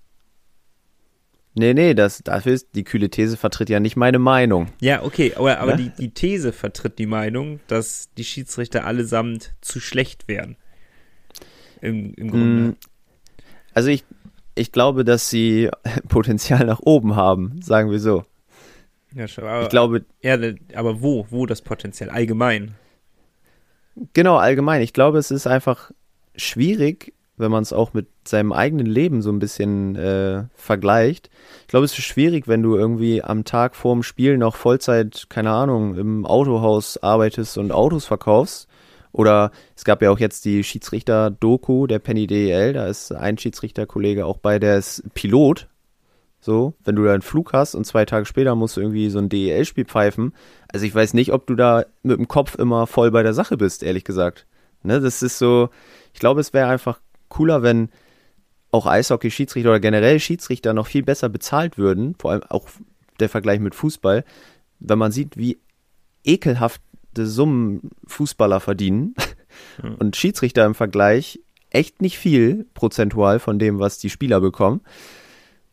[1.56, 4.68] Nee, nee, das, dafür ist, die kühle These vertritt ja nicht meine Meinung.
[4.80, 5.92] Ja, okay, aber, aber Ne?
[5.96, 10.56] die, die These vertritt die Meinung, dass die Schiedsrichter allesamt zu schlecht wären.
[11.80, 12.46] Im, im Grunde.
[12.46, 12.76] Mm,
[13.72, 14.04] Also ich,
[14.56, 15.70] ich glaube, dass sie
[16.08, 18.24] Potenzial nach oben haben, sagen wir so.
[19.14, 20.36] Ja, schon, aber, Ich glaube, ja,
[20.74, 21.26] aber wo?
[21.30, 22.10] Wo das Potenzial?
[22.10, 22.74] Allgemein.
[24.12, 24.82] Genau, allgemein.
[24.82, 25.92] Ich glaube, es ist einfach
[26.34, 31.30] schwierig, wenn man es auch mit seinem eigenen Leben so ein bisschen äh, vergleicht.
[31.62, 35.50] Ich glaube, es ist schwierig, wenn du irgendwie am Tag vorm Spiel noch Vollzeit, keine
[35.50, 38.68] Ahnung, im Autohaus arbeitest und Autos verkaufst.
[39.12, 44.26] Oder es gab ja auch jetzt die Schiedsrichter-Doku der Penny DEL, da ist ein Schiedsrichterkollege
[44.26, 45.68] auch bei, der ist Pilot.
[46.40, 49.18] So, wenn du da einen Flug hast und zwei Tage später musst du irgendwie so
[49.18, 50.34] ein DEL-Spiel pfeifen.
[50.70, 53.56] Also ich weiß nicht, ob du da mit dem Kopf immer voll bei der Sache
[53.56, 54.46] bist, ehrlich gesagt.
[54.82, 55.70] Ne, das ist so,
[56.12, 57.00] ich glaube, es wäre einfach
[57.34, 57.88] cooler, wenn
[58.70, 62.68] auch Eishockey-Schiedsrichter oder generell Schiedsrichter noch viel besser bezahlt würden, vor allem auch
[63.20, 64.24] der Vergleich mit Fußball,
[64.80, 65.58] wenn man sieht, wie
[66.24, 69.14] ekelhafte Summen Fußballer verdienen
[69.98, 74.80] und Schiedsrichter im Vergleich echt nicht viel prozentual von dem, was die Spieler bekommen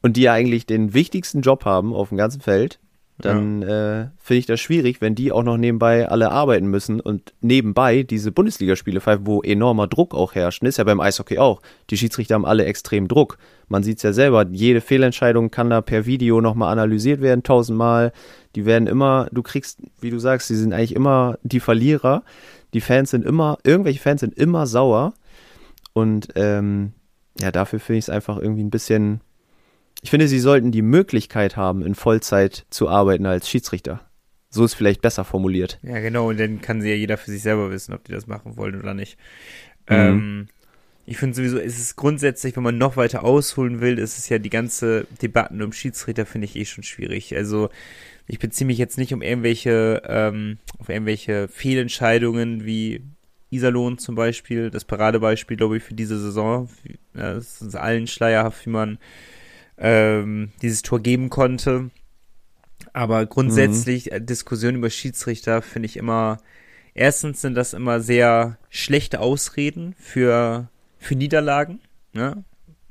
[0.02, 2.80] und die ja eigentlich den wichtigsten Job haben auf dem ganzen Feld,
[3.26, 7.34] dann äh, finde ich das schwierig, wenn die auch noch nebenbei alle arbeiten müssen und
[7.42, 10.64] nebenbei diese Bundesligaspiele pfeifen, wo enormer Druck auch herrscht.
[10.64, 11.62] Ist ja beim Eishockey auch.
[11.90, 13.38] Die Schiedsrichter haben alle extrem Druck.
[13.68, 18.12] Man sieht es ja selber, jede Fehlentscheidung kann da per Video nochmal analysiert werden, tausendmal.
[18.56, 22.24] Die werden immer, du kriegst, wie du sagst, die sind eigentlich immer die Verlierer.
[22.74, 25.14] Die Fans sind immer, irgendwelche Fans sind immer sauer.
[25.94, 26.94] Und ähm,
[27.40, 29.22] ja, dafür finde ich es einfach irgendwie ein bisschen
[30.02, 34.02] ich finde, sie sollten die Möglichkeit haben, in Vollzeit zu arbeiten als Schiedsrichter.
[34.50, 35.80] So ist vielleicht besser formuliert.
[35.82, 38.28] Ja, genau, und dann kann sie ja jeder für sich selber wissen, ob die das
[38.28, 39.18] machen wollen oder nicht.
[39.88, 39.96] Mhm.
[39.96, 40.48] Ähm,
[41.06, 44.40] ich finde sowieso, es ist grundsätzlich, wenn man noch weiter ausholen will, ist es ja
[44.40, 47.36] die ganze Debatten um Schiedsrichter, finde ich eh schon schwierig.
[47.36, 47.70] Also
[48.28, 53.04] ich beziehe mich jetzt nicht um irgendwelche, ähm, auf irgendwelche Fehlentscheidungen wie
[53.50, 56.70] Iserlohn zum Beispiel, das Paradebeispiel, glaube ich, für diese Saison.
[57.14, 58.98] Es ist uns allen schleierhaft, wie man
[59.82, 61.90] ähm, dieses Tor geben konnte.
[62.94, 64.26] Aber grundsätzlich, mhm.
[64.26, 66.38] Diskussionen über Schiedsrichter finde ich immer,
[66.94, 71.82] erstens sind das immer sehr schlechte Ausreden für, für Niederlagen,
[72.14, 72.44] ne?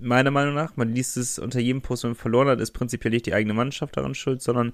[0.03, 0.77] Meiner Meinung nach.
[0.77, 3.53] Man liest es unter jedem Post, wenn man verloren hat, ist prinzipiell nicht die eigene
[3.53, 4.73] Mannschaft daran schuld, sondern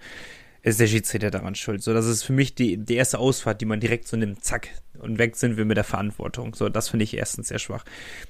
[0.67, 1.81] ist der Schiedsrichter daran schuld.
[1.81, 4.69] So, das ist für mich die, die erste Ausfahrt, die man direkt so nimmt, zack,
[4.99, 6.57] und weg sind wir mit der Verantwortung.
[6.57, 7.85] So, das finde ich erstens sehr schwach.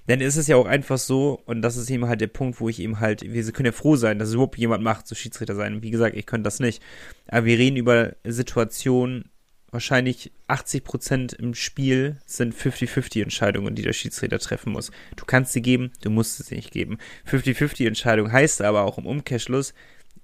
[0.06, 2.68] Denn ist es ja auch einfach so, und das ist eben halt der Punkt, wo
[2.68, 5.54] ich eben halt, wir können ja froh sein, dass es überhaupt jemand macht, so Schiedsrichter
[5.54, 5.82] sein.
[5.82, 6.82] Wie gesagt, ich könnte das nicht.
[7.26, 9.30] Aber wir reden über Situationen,
[9.70, 14.90] wahrscheinlich 80 Prozent im Spiel sind 50-50 Entscheidungen, die der Schiedsrichter treffen muss.
[15.16, 16.98] Du kannst sie geben, du musst sie nicht geben.
[17.30, 19.72] 50-50 Entscheidung heißt aber auch im Umkehrschluss,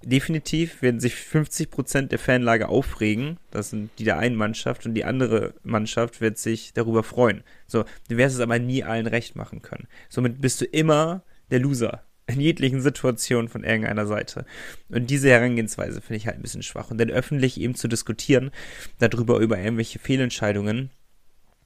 [0.03, 3.37] definitiv werden sich 50 Prozent der Fanlage aufregen.
[3.51, 7.43] Das sind die der einen Mannschaft und die andere Mannschaft wird sich darüber freuen.
[7.67, 9.87] So, du wirst es aber nie allen recht machen können.
[10.09, 14.45] Somit bist du immer der Loser in jeglichen Situationen von irgendeiner Seite.
[14.89, 16.89] Und diese Herangehensweise finde ich halt ein bisschen schwach.
[16.89, 18.51] Und dann öffentlich eben zu diskutieren,
[18.99, 20.89] darüber über irgendwelche Fehlentscheidungen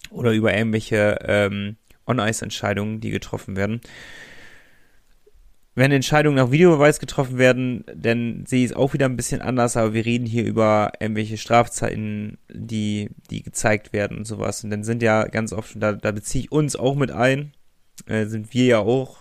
[0.10, 3.82] oder über irgendwelche ähm, On-Ice-Entscheidungen, die getroffen werden,
[5.78, 9.78] wenn Entscheidungen nach Videobeweis getroffen werden, dann sehe ich es auch wieder ein bisschen anders,
[9.78, 14.64] aber wir reden hier über irgendwelche Strafzeiten, die, die gezeigt werden und sowas.
[14.64, 17.52] Und dann sind ja ganz oft, da, da beziehe ich uns auch mit ein,
[18.08, 19.20] äh, sind wir ja auch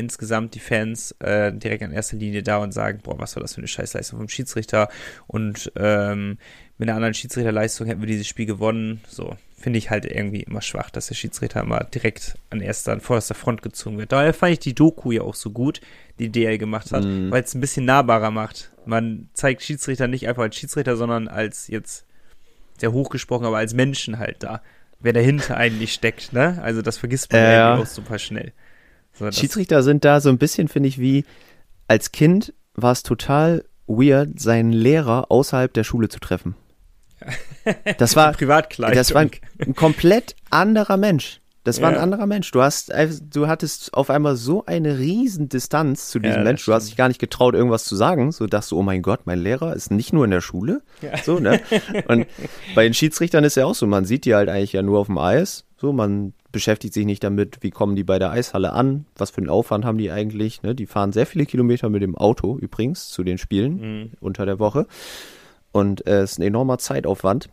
[0.00, 3.54] insgesamt die Fans äh, direkt an erster Linie da und sagen, boah, was war das
[3.54, 4.88] für eine Scheißleistung vom Schiedsrichter
[5.28, 6.38] und ähm,
[6.80, 9.02] mit einer anderen Schiedsrichterleistung hätten wir dieses Spiel gewonnen.
[9.06, 13.02] So, finde ich halt irgendwie immer schwach, dass der Schiedsrichter immer direkt an erster, an
[13.02, 14.12] vorderster Front gezogen wird.
[14.12, 15.82] Daher fand ich die Doku ja auch so gut,
[16.18, 17.30] die DL gemacht hat, mm.
[17.30, 18.72] weil es ein bisschen nahbarer macht.
[18.86, 22.06] Man zeigt Schiedsrichter nicht einfach als Schiedsrichter, sondern als jetzt
[22.78, 24.62] sehr hochgesprochen, aber als Menschen halt da.
[25.00, 26.58] Wer dahinter eigentlich steckt, ne?
[26.62, 28.54] Also das vergisst man ja auch super schnell.
[29.20, 31.24] So, Schiedsrichter sind da so ein bisschen, finde ich, wie
[31.88, 36.56] als Kind war es total weird, seinen Lehrer außerhalb der Schule zu treffen.
[37.98, 41.40] Das war, das war ein, ein komplett anderer Mensch.
[41.62, 41.98] Das war ja.
[41.98, 42.50] ein anderer Mensch.
[42.52, 42.90] Du hast,
[43.30, 46.64] du hattest auf einmal so eine riesen Distanz zu diesem ja, Mensch.
[46.64, 48.32] Du hast dich gar nicht getraut, irgendwas zu sagen.
[48.32, 50.80] So dachtest du, oh mein Gott, mein Lehrer ist nicht nur in der Schule.
[51.02, 51.18] Ja.
[51.18, 51.60] So, ne?
[52.08, 52.26] Und
[52.74, 53.86] bei den Schiedsrichtern ist ja auch so.
[53.86, 55.66] Man sieht die halt eigentlich ja nur auf dem Eis.
[55.76, 59.38] So, man beschäftigt sich nicht damit, wie kommen die bei der Eishalle an, was für
[59.38, 60.62] einen Aufwand haben die eigentlich.
[60.62, 60.74] Ne?
[60.74, 64.10] Die fahren sehr viele Kilometer mit dem Auto übrigens zu den Spielen mhm.
[64.20, 64.86] unter der Woche.
[65.72, 67.48] Und äh, es äh, ist ein enormer Zeitaufwand.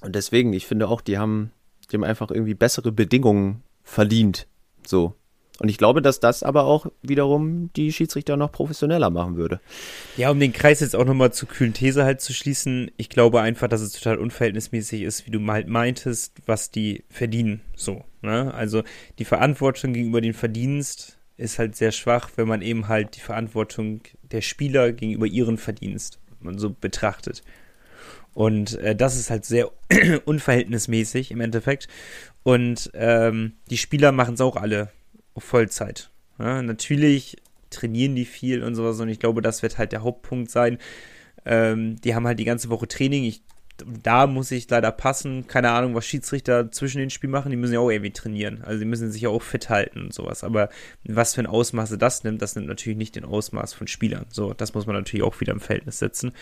[0.00, 1.50] Und deswegen, ich finde auch, die haben,
[1.90, 4.46] die haben einfach irgendwie bessere Bedingungen verdient.
[4.86, 5.14] So.
[5.60, 9.60] Und ich glaube, dass das aber auch wiederum die Schiedsrichter noch professioneller machen würde.
[10.16, 13.40] Ja, um den Kreis jetzt auch nochmal zur kühlen These halt zu schließen, ich glaube
[13.40, 17.60] einfach, dass es total unverhältnismäßig ist, wie du halt meintest, was die verdienen.
[17.74, 18.54] So, ne?
[18.54, 18.84] Also
[19.18, 24.02] die Verantwortung gegenüber den Verdienst ist halt sehr schwach, wenn man eben halt die Verantwortung
[24.22, 27.42] der Spieler gegenüber ihren Verdienst man so betrachtet.
[28.34, 29.70] Und äh, das ist halt sehr
[30.24, 31.88] unverhältnismäßig im Endeffekt.
[32.42, 34.90] Und ähm, die Spieler machen es auch alle
[35.38, 36.10] auf Vollzeit.
[36.38, 37.36] Ja, natürlich
[37.70, 40.78] trainieren die viel und sowas und ich glaube, das wird halt der Hauptpunkt sein.
[41.44, 43.24] Ähm, die haben halt die ganze Woche Training.
[43.24, 43.42] Ich
[44.02, 45.46] da muss ich leider passen.
[45.46, 47.50] Keine Ahnung, was Schiedsrichter zwischen den Spielen machen.
[47.50, 48.62] Die müssen ja auch irgendwie trainieren.
[48.62, 50.44] Also die müssen sich ja auch fit halten und sowas.
[50.44, 50.68] Aber
[51.04, 54.26] was für ein Ausmaße das nimmt, das nimmt natürlich nicht den Ausmaß von Spielern.
[54.30, 56.32] So, das muss man natürlich auch wieder im Verhältnis setzen.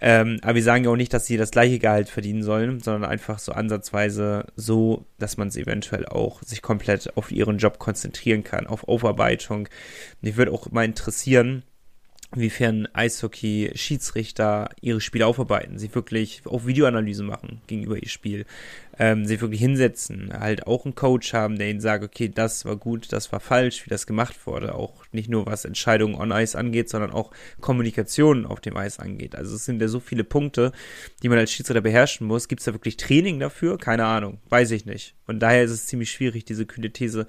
[0.00, 3.10] Ähm, aber wir sagen ja auch nicht, dass sie das gleiche Gehalt verdienen sollen, sondern
[3.10, 8.44] einfach so ansatzweise so, dass man es eventuell auch sich komplett auf ihren Job konzentrieren
[8.44, 9.68] kann, auf Aufarbeitung.
[10.20, 11.62] Mich würde auch mal interessieren,
[12.36, 18.44] inwiefern Eishockey-Schiedsrichter ihre Spiele aufarbeiten, sie wirklich auch Videoanalyse machen gegenüber ihr Spiel,
[18.98, 22.76] ähm, sie wirklich hinsetzen, halt auch einen Coach haben, der ihnen sagt, okay, das war
[22.76, 26.54] gut, das war falsch, wie das gemacht wurde, auch nicht nur was Entscheidungen on Eis
[26.54, 29.34] angeht, sondern auch Kommunikation auf dem Eis angeht.
[29.34, 30.72] Also es sind ja so viele Punkte,
[31.22, 32.48] die man als Schiedsrichter beherrschen muss.
[32.48, 33.78] Gibt es da wirklich Training dafür?
[33.78, 35.14] Keine Ahnung, weiß ich nicht.
[35.26, 37.26] Und daher ist es ziemlich schwierig, diese kühle These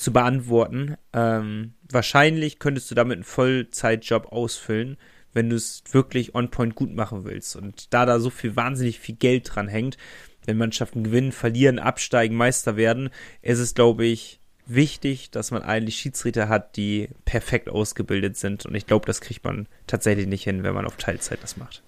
[0.00, 0.96] zu beantworten.
[1.12, 4.96] Ähm, wahrscheinlich könntest du damit einen Vollzeitjob ausfüllen,
[5.34, 7.54] wenn du es wirklich on point gut machen willst.
[7.54, 9.98] Und da da so viel wahnsinnig viel Geld dran hängt,
[10.46, 13.10] wenn Mannschaften gewinnen, verlieren, absteigen, Meister werden,
[13.42, 18.64] ist es, glaube ich, wichtig, dass man eigentlich Schiedsrichter hat, die perfekt ausgebildet sind.
[18.64, 21.82] Und ich glaube, das kriegt man tatsächlich nicht hin, wenn man auf Teilzeit das macht.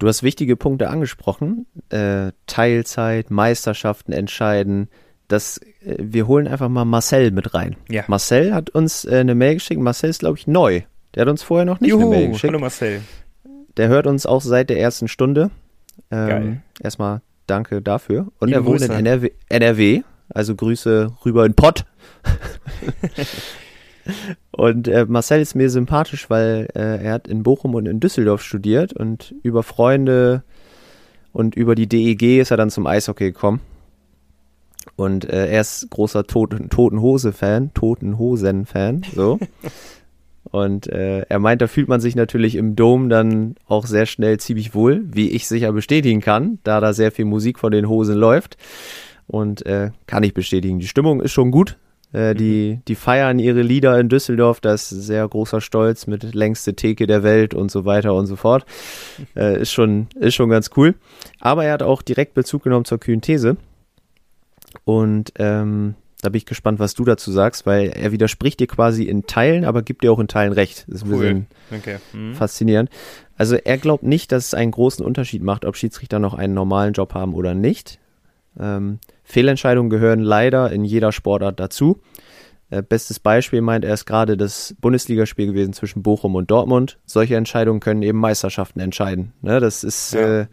[0.00, 1.66] Du hast wichtige Punkte angesprochen.
[1.90, 4.88] Äh, Teilzeit, Meisterschaften entscheiden,
[5.28, 7.76] das, äh, wir holen einfach mal Marcel mit rein.
[7.88, 8.04] Ja.
[8.08, 9.80] Marcel hat uns äh, eine Mail geschickt.
[9.80, 10.82] Marcel ist, glaube ich, neu.
[11.14, 12.52] Der hat uns vorher noch nicht Juhu, eine Mail geschickt.
[12.52, 13.02] Hallo Marcel.
[13.76, 15.50] Der hört uns auch seit der ersten Stunde.
[16.10, 16.62] Ähm, Geil.
[16.82, 18.28] Erstmal danke dafür.
[18.38, 21.84] Und Liebe er wohnt in NRW, NRW, also Grüße rüber in Pott.
[24.50, 28.42] Und äh, Marcel ist mir sympathisch, weil äh, er hat in Bochum und in Düsseldorf
[28.42, 30.44] studiert und über Freunde
[31.32, 33.60] und über die DEG ist er dann zum Eishockey gekommen.
[34.96, 39.38] Und äh, er ist großer Toten, Toten Hose-Fan, Toten Hosen-Fan, so.
[40.50, 44.38] Und äh, er meint, da fühlt man sich natürlich im Dom dann auch sehr schnell
[44.38, 48.14] ziemlich wohl, wie ich sicher bestätigen kann, da da sehr viel Musik von den Hosen
[48.14, 48.56] läuft.
[49.26, 50.78] Und äh, kann ich bestätigen.
[50.78, 51.76] Die Stimmung ist schon gut.
[52.12, 56.74] Äh, die, die feiern ihre Lieder in Düsseldorf, da ist sehr großer Stolz mit längste
[56.74, 58.64] Theke der Welt und so weiter und so fort.
[59.36, 60.94] Äh, ist, schon, ist schon ganz cool.
[61.40, 63.56] Aber er hat auch direkt Bezug genommen zur kühnen These.
[64.84, 69.04] Und ähm, da bin ich gespannt, was du dazu sagst, weil er widerspricht dir quasi
[69.04, 70.84] in Teilen, aber gibt dir auch in Teilen recht.
[70.88, 71.18] Das ist ein Cool.
[71.18, 71.46] bisschen
[71.78, 71.96] Okay.
[72.12, 72.34] Mhm.
[72.34, 72.90] faszinierend.
[73.36, 76.92] Also er glaubt nicht, dass es einen großen Unterschied macht, ob Schiedsrichter noch einen normalen
[76.94, 77.98] Job haben oder nicht.
[78.58, 82.00] Ähm, Fehlentscheidungen gehören leider in jeder Sportart dazu.
[82.70, 86.98] Äh, bestes Beispiel meint er ist gerade das Bundesligaspiel gewesen zwischen Bochum und Dortmund.
[87.04, 89.32] Solche Entscheidungen können eben Meisterschaften entscheiden.
[89.42, 90.42] Ne, das ist Ja.
[90.42, 90.46] äh,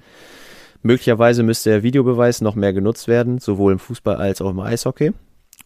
[0.82, 5.14] möglicherweise müsste der Videobeweis noch mehr genutzt werden, sowohl im Fußball als auch im Eishockey,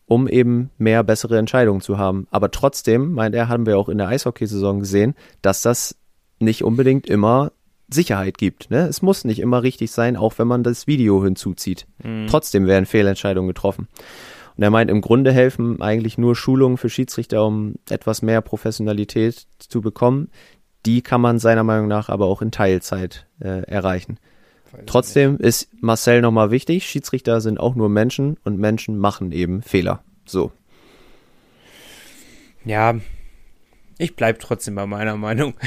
[0.06, 2.28] um eben mehr bessere Entscheidungen zu haben.
[2.32, 5.96] Aber trotzdem, meint er, haben wir auch in der Eishockeysaison gesehen, dass das
[6.40, 7.52] nicht unbedingt immer
[7.88, 8.72] Sicherheit gibt.
[8.72, 8.88] Ne?
[8.88, 11.86] Es muss nicht immer richtig sein, auch wenn man das Video hinzuzieht.
[12.28, 13.88] Trotzdem werden Fehlentscheidungen getroffen.
[14.58, 19.48] Und er meint, im Grunde helfen eigentlich nur Schulungen für Schiedsrichter, um etwas mehr Professionalität
[19.60, 20.30] zu bekommen.
[20.86, 24.18] Die kann man seiner Meinung nach aber auch in Teilzeit äh, erreichen.
[24.86, 30.04] Trotzdem ist Marcel nochmal wichtig, Schiedsrichter sind auch nur Menschen und Menschen machen eben Fehler.
[30.26, 30.52] So.
[32.64, 32.96] Ja,
[33.98, 35.54] ich bleib trotzdem bei meiner Meinung.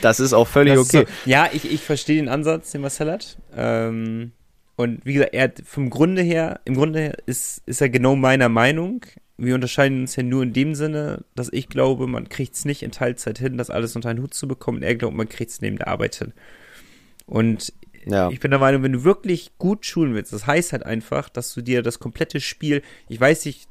[0.00, 1.04] Das ist auch völlig Das okay.
[1.06, 3.36] So, ja, ich, ich verstehe den Ansatz, den Marcel hat.
[3.54, 4.32] Ähm,
[4.76, 8.16] und wie gesagt, er hat vom Grunde her, im Grunde her ist, ist er genau
[8.16, 9.04] meiner Meinung.
[9.36, 12.82] Wir unterscheiden uns ja nur in dem Sinne, dass ich glaube, man kriegt es nicht
[12.82, 14.82] in Teilzeit hin, das alles unter einen Hut zu bekommen.
[14.82, 16.32] Er glaubt, man kriegt es neben der Arbeit hin.
[17.26, 17.72] Und
[18.04, 18.30] Ja.
[18.30, 21.54] ich bin der Meinung, wenn du wirklich gut schulen willst, das heißt halt einfach, dass
[21.54, 23.68] du dir das komplette Spiel, ich weiß nicht,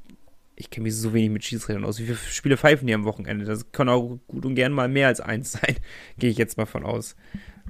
[0.56, 3.45] ich kenne mich so wenig mit Schiedsrichtern aus, wie viele Spiele pfeifen die am Wochenende?
[3.45, 5.76] Das kann auch gut und gern mal mehr als eins sein,
[6.20, 7.16] gehe ich jetzt mal von aus.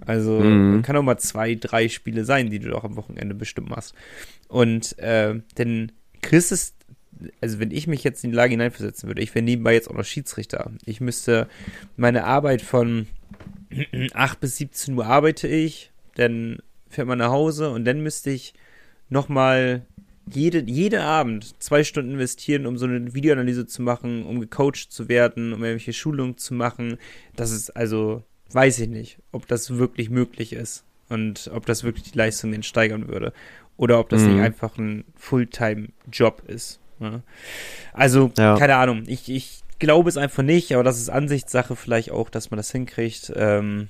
[0.06, 0.82] Also Mhm.
[0.82, 3.94] kann auch mal zwei, drei Spiele sein, die du doch am Wochenende bestimmt machst.
[4.48, 6.76] Und äh, denn Chris ist,
[7.40, 9.96] also wenn ich mich jetzt in die Lage hineinversetzen würde, ich wäre nebenbei jetzt auch
[9.96, 10.72] noch Schiedsrichter.
[10.86, 11.48] Ich müsste
[11.98, 13.08] meine Arbeit von
[14.14, 16.60] 8 bis 17 Uhr arbeite ich, dann
[16.90, 18.54] fährt man nach Hause und dann müsste ich
[19.10, 19.86] nochmal
[20.32, 25.10] jede, jede Abend zwei Stunden investieren, um so eine Videoanalyse zu machen, um gecoacht zu
[25.10, 26.98] werden, um irgendwelche Schulungen zu machen.
[27.36, 32.12] Das ist also, weiß ich nicht, ob das wirklich möglich ist und ob das wirklich
[32.12, 33.34] die Leistung denn steigern würde.
[33.78, 34.28] Oder ob das Mhm.
[34.34, 36.80] nicht einfach ein Fulltime-Job ist.
[37.00, 37.22] Ja.
[37.94, 38.58] Also, Ja.
[38.58, 39.04] keine Ahnung.
[39.08, 42.72] Ich, ich glaube es einfach nicht, aber das ist Ansichtssache vielleicht auch, dass man das
[42.72, 43.34] hinkriegt.
[43.36, 43.90] Ähm,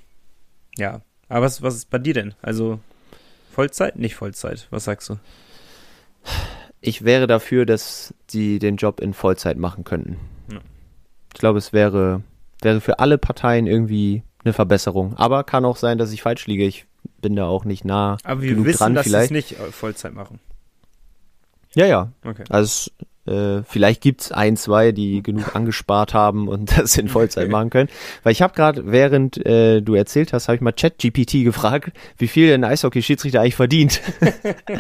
[0.78, 1.02] ja.
[1.30, 2.34] Aber was, was ist bei dir denn?
[2.42, 2.80] Also
[3.52, 3.98] Vollzeit?
[3.98, 4.68] Nicht Vollzeit.
[4.72, 5.18] Was sagst du?
[6.80, 10.18] Ich wäre dafür, dass die den Job in Vollzeit machen könnten.
[10.52, 10.60] Ja.
[11.34, 12.24] Ich glaube, es wäre,
[12.62, 15.16] wäre für alle Parteien irgendwie eine Verbesserung.
[15.18, 16.66] Aber kann auch sein, dass ich falsch liege.
[16.66, 16.86] Ich
[17.22, 20.14] bin da auch nicht nah Aber wir wissen, dran dass sie es nicht äh, Vollzeit
[20.14, 20.40] machen.
[21.76, 22.12] Ja, ja.
[22.26, 22.44] Okay.
[22.50, 22.92] Also
[23.26, 27.90] äh, vielleicht gibt's ein, zwei, die genug angespart haben und das in Vollzeit machen können.
[28.24, 32.28] Weil ich habe gerade, während äh, du erzählt hast, habe ich mal ChatGPT gefragt, wie
[32.28, 34.02] viel ein Eishockey-Schiedsrichter eigentlich verdient.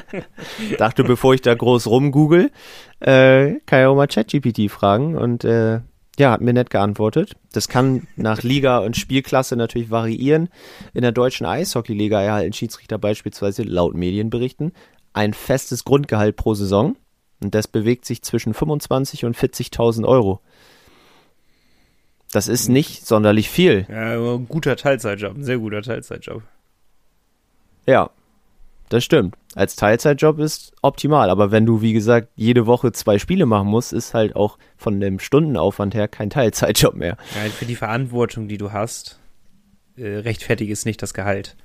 [0.77, 2.51] Dachte, bevor ich da groß rumgoogle,
[2.99, 5.81] äh, kann ich auch mal ChatGPT fragen und äh,
[6.19, 7.35] ja, hat mir nett geantwortet.
[7.53, 10.49] Das kann nach Liga und Spielklasse natürlich variieren.
[10.93, 14.73] In der deutschen Eishockeyliga erhalten Schiedsrichter beispielsweise laut Medienberichten
[15.13, 16.95] ein festes Grundgehalt pro Saison
[17.41, 20.41] und das bewegt sich zwischen 25 und 40.000 Euro.
[22.31, 23.85] Das ist nicht sonderlich viel.
[23.89, 26.43] Ja, aber ein guter Teilzeitjob, ein sehr guter Teilzeitjob.
[27.85, 28.09] Ja,
[28.89, 29.35] das stimmt.
[29.55, 33.91] Als Teilzeitjob ist optimal, aber wenn du, wie gesagt, jede Woche zwei Spiele machen musst,
[33.91, 37.17] ist halt auch von dem Stundenaufwand her kein Teilzeitjob mehr.
[37.35, 39.19] Ja, für die Verantwortung, die du hast,
[39.97, 41.57] äh, rechtfertigt ist nicht das Gehalt.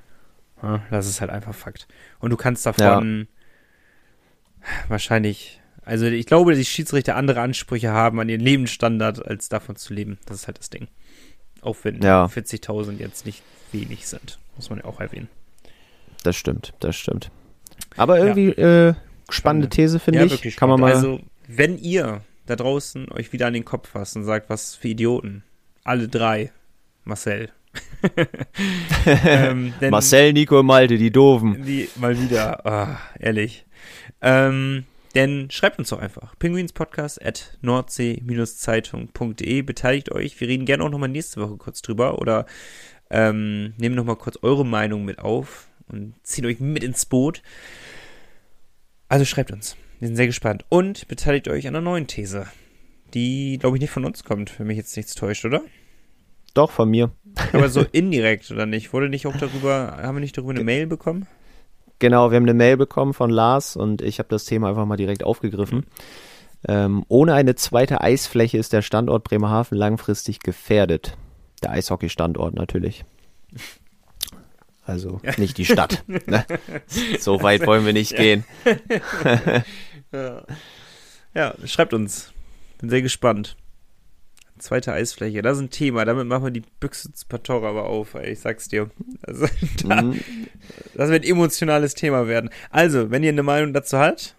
[0.62, 1.86] Ja, das ist halt einfach Fakt.
[2.18, 3.28] Und du kannst davon
[4.88, 9.76] wahrscheinlich, also ich glaube, dass die Schiedsrichter andere Ansprüche haben an ihren Lebensstandard, als davon
[9.76, 10.18] zu leben.
[10.26, 10.88] Das ist halt das Ding.
[11.62, 12.26] Auch wenn Ja.
[12.26, 15.28] 40.000 jetzt nicht wenig sind, muss man ja auch erwähnen.
[16.24, 17.30] Das stimmt, das stimmt.
[17.96, 18.94] Aber irgendwie äh,
[19.30, 20.56] spannende These, finde ich.
[20.56, 20.92] Kann man mal.
[20.92, 24.88] Also, wenn ihr da draußen euch wieder an den Kopf fasst und sagt, was für
[24.88, 25.44] Idioten,
[25.84, 26.50] alle drei,
[27.04, 27.50] Marcel.
[29.06, 31.62] ähm, Marcel, Nico und Malte, die Doofen.
[31.64, 33.66] Die mal wieder, ah, ehrlich.
[34.20, 34.84] Ähm,
[35.16, 36.38] denn schreibt uns doch einfach.
[36.38, 39.62] Pinguinspodcast at nordsee-zeitung.de.
[39.62, 40.38] Beteiligt euch.
[40.38, 42.44] Wir reden gerne auch nochmal nächste Woche kurz drüber oder
[43.08, 47.42] ähm, nehmen nochmal kurz eure Meinung mit auf und ziehen euch mit ins Boot.
[49.08, 49.78] Also schreibt uns.
[50.00, 50.66] Wir sind sehr gespannt.
[50.68, 52.46] Und beteiligt euch an einer neuen These,
[53.14, 55.62] die, glaube ich, nicht von uns kommt, wenn mich jetzt nichts täuscht, oder?
[56.52, 57.10] Doch, von mir.
[57.54, 58.92] Aber so indirekt, oder nicht?
[58.92, 61.26] Wurde nicht auch darüber, haben wir nicht darüber eine Mail bekommen?
[61.98, 64.96] Genau, wir haben eine Mail bekommen von Lars und ich habe das Thema einfach mal
[64.96, 65.86] direkt aufgegriffen.
[66.68, 71.16] Ähm, ohne eine zweite Eisfläche ist der Standort Bremerhaven langfristig gefährdet.
[71.62, 73.04] Der Eishockey-Standort natürlich.
[74.84, 76.04] Also nicht die Stadt.
[76.26, 76.44] ne?
[77.18, 78.18] So weit wollen wir nicht Ja.
[78.18, 78.44] gehen.
[80.12, 80.44] Ja.
[81.34, 82.32] ja, schreibt uns.
[82.78, 83.56] Bin sehr gespannt.
[84.58, 86.04] Zweite Eisfläche, das ist ein Thema.
[86.04, 88.90] Damit machen wir die Büchse zu Patora aber auf, ey, ich sag's dir.
[89.22, 89.46] Also,
[89.86, 90.20] da, Mhm.
[90.94, 92.50] das wird ein emotionales Thema werden.
[92.70, 94.34] Also, wenn ihr eine Meinung dazu habt,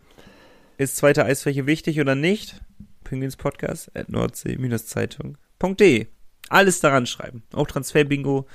[0.78, 2.61] ist zweite Eisfläche wichtig oder nicht?
[3.03, 6.07] Penguins Podcast at nordsee-zeitung.de.
[6.49, 7.43] Alles daran schreiben.
[7.53, 8.47] Auch Transferbingo,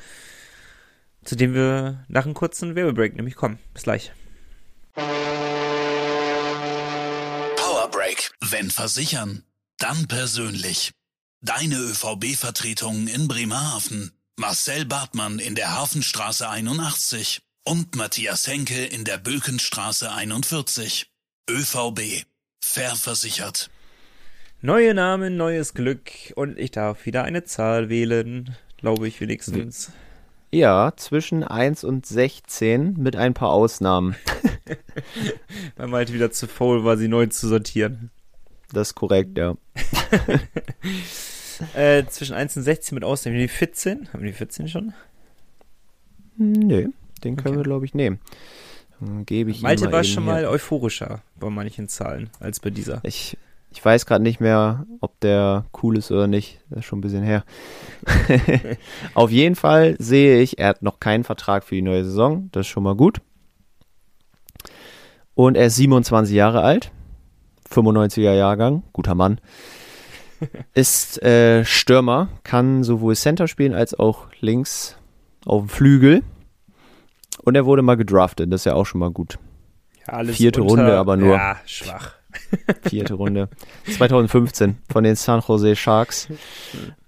[1.25, 3.59] zu dem wir nach einem kurzen Werbebreak nämlich kommen.
[3.75, 4.13] Bis gleich.
[7.57, 8.33] Powerbreak.
[8.41, 9.43] Wenn versichern,
[9.79, 10.93] dann persönlich.
[11.45, 14.13] Deine ÖVB-Vertretung in Bremerhaven.
[14.37, 21.11] Marcel Bartmann in der Hafenstraße 81 und Matthias Henke in der Bökenstraße 41.
[21.51, 22.25] ÖVB.
[22.61, 23.71] Fair versichert.
[24.61, 29.91] Neue Namen, neues Glück und ich darf wieder eine Zahl wählen, glaube ich wenigstens.
[30.53, 34.15] Ja, zwischen 1 und 16 mit ein paar Ausnahmen.
[35.77, 38.13] Weil man halt wieder zu faul war, sie neu zu sortieren.
[38.73, 39.57] Das ist korrekt, ja.
[41.75, 43.39] Äh, zwischen 1 und 16 mit Ausnahmen.
[43.39, 44.09] Die 14?
[44.13, 44.93] Haben wir die 14 schon?
[46.37, 46.89] Nö,
[47.25, 47.57] den können Okay.
[47.59, 48.19] wir, glaube ich, nehmen.
[49.01, 50.33] Dann gebe ich Malte mal war schon hier.
[50.33, 53.01] mal euphorischer bei manchen Zahlen als bei dieser.
[53.05, 53.37] Ich,
[53.73, 56.61] ich weiß gerade nicht mehr, ob der cool ist oder nicht.
[56.71, 57.45] Das ist schon ein bisschen her.
[59.15, 62.49] Auf jeden Fall sehe ich, er hat noch keinen Vertrag für die neue Saison.
[62.53, 63.21] Das ist schon mal gut.
[65.35, 66.93] Und er ist 27 Jahre alt.
[67.71, 68.83] 95er Jahrgang.
[68.93, 69.41] Guter Mann.
[70.75, 72.29] Ist äh, Stürmer.
[72.45, 74.97] Kann sowohl Center spielen als auch links
[75.47, 76.23] auf dem Flügel.
[77.43, 78.53] Und er wurde mal gedraftet.
[78.53, 79.39] Das ist ja auch schon mal gut.
[80.07, 81.35] Ja, alles Vierte Runde aber nur.
[81.35, 82.15] Ja, schwach.
[82.83, 83.49] Vierte Runde.
[83.91, 86.29] 2015 von den San Jose Sharks.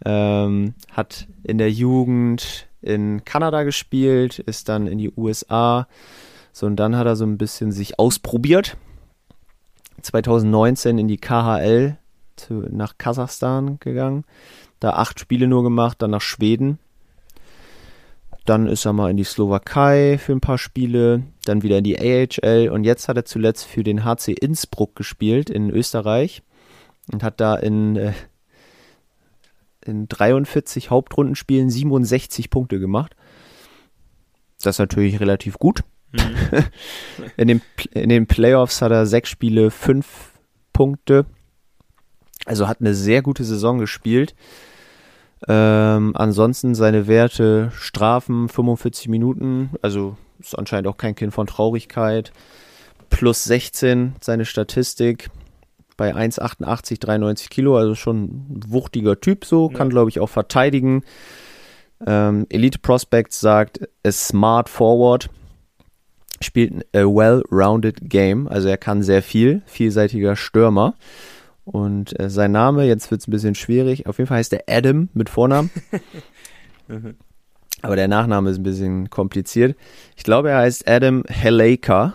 [0.05, 5.89] Ähm, hat in der Jugend in Kanada gespielt, ist dann in die USA.
[6.53, 8.77] So, und dann hat er so ein bisschen sich ausprobiert.
[10.03, 11.97] 2019 in die KHL
[12.37, 14.25] zu, nach Kasachstan gegangen.
[14.81, 16.79] Da acht Spiele nur gemacht, dann nach Schweden.
[18.45, 21.99] Dann ist er mal in die Slowakei für ein paar Spiele, dann wieder in die
[21.99, 26.43] AHL und jetzt hat er zuletzt für den HC Innsbruck gespielt in Österreich
[27.11, 28.13] und hat da in, äh,
[29.85, 33.17] in 43 Hauptrundenspielen 67 Punkte gemacht.
[34.63, 35.83] Das ist natürlich relativ gut.
[36.13, 36.65] Mhm.
[37.37, 37.63] In den,
[37.93, 40.33] in den Playoffs hat er sechs Spiele, fünf
[40.73, 41.27] Punkte.
[42.45, 44.35] Also hat eine sehr gute Saison gespielt.
[45.49, 52.33] Ähm, ansonsten seine Werte Strafen 45 Minuten, also ist anscheinend auch kein Kind von Traurigkeit.
[53.11, 55.31] Plus 16 seine Statistik
[55.97, 59.91] bei 1,88, 93 Kilo, also schon ein wuchtiger Typ so, kann Ja.
[59.91, 61.03] glaube ich auch verteidigen.
[62.07, 65.31] Ähm, Elite Prospects sagt, ist smart forward,
[66.41, 70.95] spielt ein a well-rounded Game, also er kann sehr viel, vielseitiger Stürmer.
[71.65, 74.65] Und äh, sein Name, jetzt wird es ein bisschen schwierig, auf jeden Fall heißt er
[74.69, 75.71] Adam mit Vornamen.
[76.87, 77.15] Mhm.
[77.81, 79.75] Aber der Nachname ist ein bisschen kompliziert.
[80.17, 82.13] Ich glaube, er heißt Adam Heleka.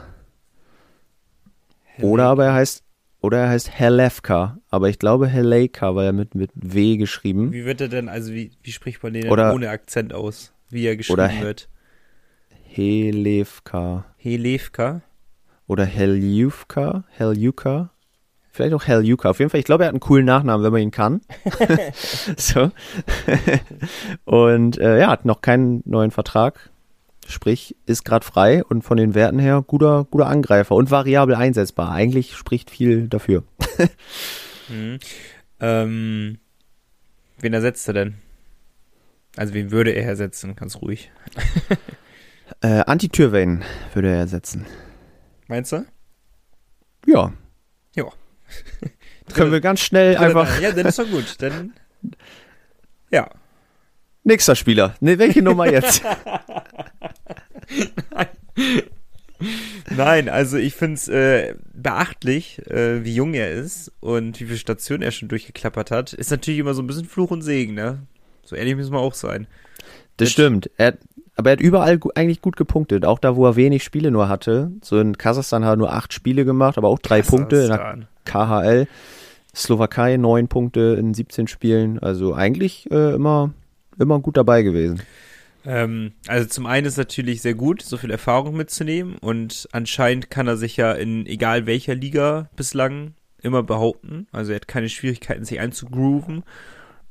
[2.02, 2.84] Oder aber er heißt,
[3.22, 4.60] oder er heißt Helevka.
[4.70, 7.52] Aber ich glaube Heleka, weil er mit, mit W geschrieben.
[7.52, 10.54] Wie wird er denn, also wie, wie spricht man den denn Oder- ohne Akzent aus?
[10.70, 11.68] Wie er geschrieben Oder- wird?
[12.66, 14.06] Helevka.
[14.18, 15.02] Helevka?
[15.68, 17.04] Oder Heljuvka.
[17.10, 17.90] Heljuka.
[18.60, 19.30] Vielleicht auch Heljuka.
[19.30, 21.22] Auf jeden Fall, ich glaube, er hat einen coolen Nachnamen, wenn man ihn kann.
[22.36, 22.72] so.
[24.26, 26.70] und äh, ja, hat noch keinen neuen Vertrag.
[27.26, 31.94] Sprich, ist gerade frei und von den Werten her guter, guter Angreifer und variabel einsetzbar.
[31.94, 33.44] Eigentlich spricht viel dafür.
[34.72, 35.00] Mhm.
[35.60, 36.38] Ähm,
[37.40, 38.16] wen ersetzt er denn?
[39.36, 40.56] Also wen würde er ersetzen?
[40.56, 41.12] Ganz ruhig.
[42.62, 44.66] Äh, Anti-Türwein würde er ersetzen.
[45.48, 45.86] Meinst du?
[47.06, 47.32] Ja.
[47.96, 48.12] Ja.
[49.34, 50.60] Können wir ganz schnell einfach.
[50.60, 51.36] Ja, dann ist doch gut.
[51.40, 51.74] Dann.
[53.12, 53.28] Ja.
[54.24, 54.94] Nächster Spieler.
[55.00, 56.04] Ne, welche Nummer jetzt?
[59.90, 64.58] Nein, also ich finde es äh, beachtlich, äh, wie jung er ist und wie viele
[64.58, 66.14] Stationen er schon durchgeklappert hat.
[66.14, 68.00] Ist natürlich immer so ein bisschen Fluch und Segen, ne?
[68.44, 69.48] So ehrlich müssen wir auch sein.
[70.18, 70.70] Das Jetzt- stimmt.
[70.78, 70.98] Er,
[71.40, 73.06] aber er hat überall eigentlich gut gepunktet.
[73.06, 74.72] Auch da, wo er wenig Spiele nur hatte.
[74.82, 77.78] So in Kasachstan hat er nur acht Spiele gemacht, aber auch drei Punkte in der
[78.26, 78.84] Kasachstan.
[78.84, 78.88] KHL.
[79.56, 81.98] Slowakei neun Punkte in 17 Spielen.
[81.98, 83.54] Also eigentlich äh, immer,
[83.98, 85.02] immer gut dabei gewesen.
[85.66, 90.48] Ähm, also zum einen ist natürlich sehr gut, so viel Erfahrung mitzunehmen und anscheinend kann
[90.48, 94.28] er sich ja in egal welcher Liga bislang immer behaupten.
[94.34, 96.44] Also er hat keine Schwierigkeiten, sich einzugrooven.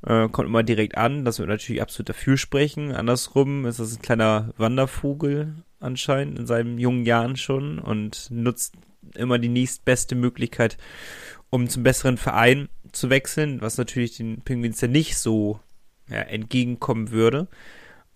[0.07, 2.93] Äh, kommt immer direkt an, dass wir natürlich absolut dafür sprechen.
[2.93, 8.75] Andersrum ist das ein kleiner Wandervogel anscheinend in seinen jungen Jahren schon und nutzt
[9.15, 10.77] immer die nächstbeste Möglichkeit,
[11.51, 15.61] um zum besseren Verein zu wechseln, was natürlich den Penguins ja nicht so
[16.09, 17.49] ja, entgegenkommen würde.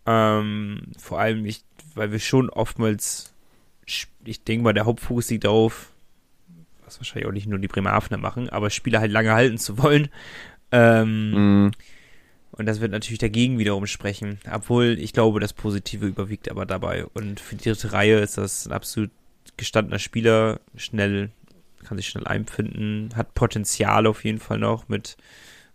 [0.07, 1.65] Ähm, vor allem, ich,
[1.95, 3.33] weil wir schon oftmals,
[4.25, 5.91] ich denke mal, der Hauptfokus liegt darauf,
[6.85, 10.09] was wahrscheinlich auch nicht nur die Bremerhavener machen, aber Spieler halt lange halten zu wollen.
[10.73, 11.71] Ähm, Mm,
[12.53, 14.39] Und das wird natürlich dagegen wiederum sprechen.
[14.51, 17.07] Obwohl ich glaube, das Positive überwiegt aber dabei.
[17.07, 19.11] Und für die dritte Reihe ist das ein absolut
[19.57, 21.31] gestandener Spieler, schnell,
[21.85, 25.17] kann sich schnell einfinden, hat Potenzial auf jeden Fall noch mit,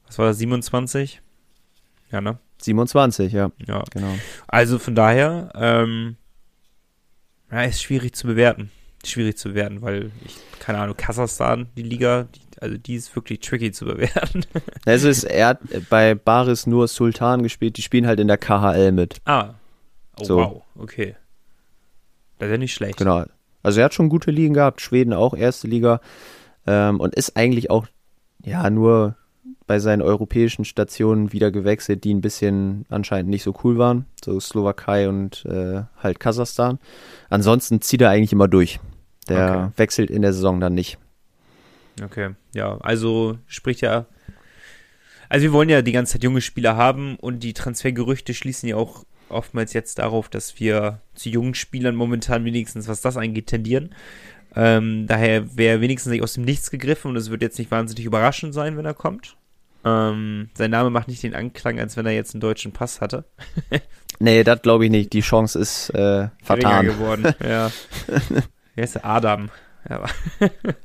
[0.06, 1.22] was war das, 27?
[2.12, 2.38] Ja, ne?
[2.60, 3.84] 27, ja, Ja.
[3.92, 4.16] genau.
[4.48, 6.16] Also von daher, ähm,
[7.52, 8.72] ja, ist schwierig zu bewerten.
[9.06, 13.40] Schwierig zu bewerten, weil ich, keine Ahnung, Kasachstan, die Liga, die, also die ist wirklich
[13.40, 14.44] tricky zu bewerten.
[14.86, 17.78] Also ist, er hat bei Baris nur Sultan gespielt.
[17.78, 19.18] Die spielen halt in der KHL mit.
[19.26, 19.54] ah.
[20.20, 20.38] Oh, So.
[20.38, 21.16] wow, okay.
[22.40, 22.98] Das ist ja nicht schlecht.
[22.98, 23.24] Genau.
[23.64, 26.00] Also er hat schon gute Ligen gehabt, Schweden auch, erste Liga.
[26.66, 27.86] Ähm, und ist eigentlich auch,
[28.44, 29.16] ja, nur
[29.68, 34.06] bei seinen europäischen Stationen wieder gewechselt, die ein bisschen anscheinend nicht so cool waren.
[34.24, 36.80] So Slowakei und äh, halt Kasachstan.
[37.30, 38.80] Ansonsten zieht er eigentlich immer durch.
[39.28, 39.72] Der Okay.
[39.76, 40.98] wechselt in der Saison dann nicht.
[42.04, 44.06] Okay, ja, also spricht ja.
[45.30, 48.76] Also wir wollen ja die ganze Zeit junge Spieler haben und die Transfergerüchte schließen ja
[48.76, 53.94] auch oftmals jetzt darauf, dass wir zu jungen Spielern momentan wenigstens, was das angeht, tendieren.
[54.56, 58.06] Ähm, daher wäre wenigstens nicht aus dem Nichts gegriffen und es wird jetzt nicht wahnsinnig
[58.06, 59.36] überraschend sein, wenn er kommt.
[59.84, 63.26] Ähm, sein Name macht nicht den Anklang, als wenn er jetzt einen deutschen Pass hatte.
[64.20, 65.14] Nee, das glaube ich nicht.
[65.14, 66.86] Die Chance ist äh, Geringer vertan.
[66.88, 67.36] geworden.
[67.48, 67.72] ja.
[68.76, 69.50] Wer ist Adam?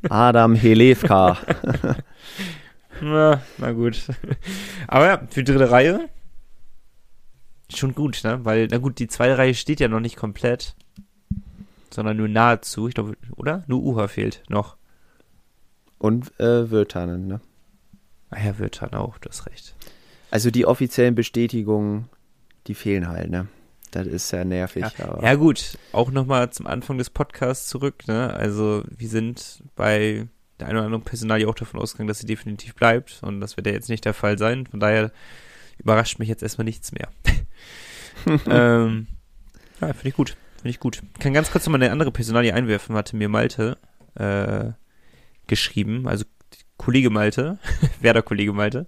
[0.08, 1.38] Adam Helevka.
[3.00, 4.06] Na, na gut.
[4.86, 6.08] Aber ja, für die dritte Reihe
[7.76, 8.44] schon gut, ne?
[8.44, 10.76] Weil, na gut, die zweite Reihe steht ja noch nicht komplett,
[11.90, 12.88] sondern nur nahezu.
[12.88, 13.64] Ich glaube, oder?
[13.66, 14.76] Nur Uha fehlt noch.
[15.98, 17.40] Und äh, Wirtanen, ne?
[18.30, 19.74] Ah ja, wird dann auch, du hast recht.
[20.30, 22.08] Also die offiziellen Bestätigungen,
[22.66, 23.48] die fehlen halt, ne?
[23.92, 24.84] Das ist ja nervig.
[24.98, 28.32] Ja, aber ja gut, auch nochmal zum Anfang des Podcasts zurück, ne?
[28.34, 30.26] Also, wir sind bei
[30.58, 33.66] der einen oder anderen Personalie auch davon ausgegangen, dass sie definitiv bleibt und das wird
[33.66, 34.66] ja jetzt nicht der Fall sein.
[34.66, 35.12] Von daher
[35.78, 37.08] überrascht mich jetzt erstmal nichts mehr.
[38.46, 39.06] ähm,
[39.80, 40.36] ja, finde ich gut.
[40.56, 41.02] Finde ich gut.
[41.18, 43.76] Kann ganz kurz nochmal eine andere Personalie einwerfen, hatte mir Malte
[44.14, 44.70] äh,
[45.48, 46.24] geschrieben, also
[46.76, 47.58] Kollege Malte,
[48.00, 48.86] Werder-Kollege Malte,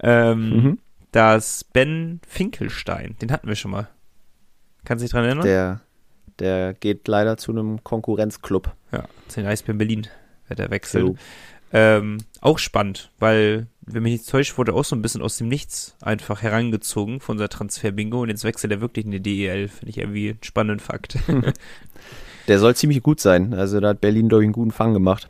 [0.00, 0.78] ähm, Mhm.
[1.12, 3.88] dass Ben Finkelstein, den hatten wir schon mal.
[4.84, 5.44] Kannst du dich dran erinnern?
[5.44, 5.80] Der,
[6.38, 8.72] der geht leider zu einem Konkurrenzclub.
[8.92, 10.06] Ja, zu den Eisbären Berlin
[10.48, 11.06] wird er wechseln.
[11.06, 11.16] So.
[11.72, 15.36] Ähm, auch spannend, weil, wenn mich nicht täuscht, wurde er auch so ein bisschen aus
[15.36, 19.68] dem Nichts einfach herangezogen von unser Transfer-Bingo und jetzt wechselt er wirklich in die DEL.
[19.68, 21.18] Finde ich irgendwie einen spannenden Fakt.
[22.48, 23.52] Der soll ziemlich gut sein.
[23.52, 25.28] Also da hat Berlin, glaube ich, einen guten Fang gemacht.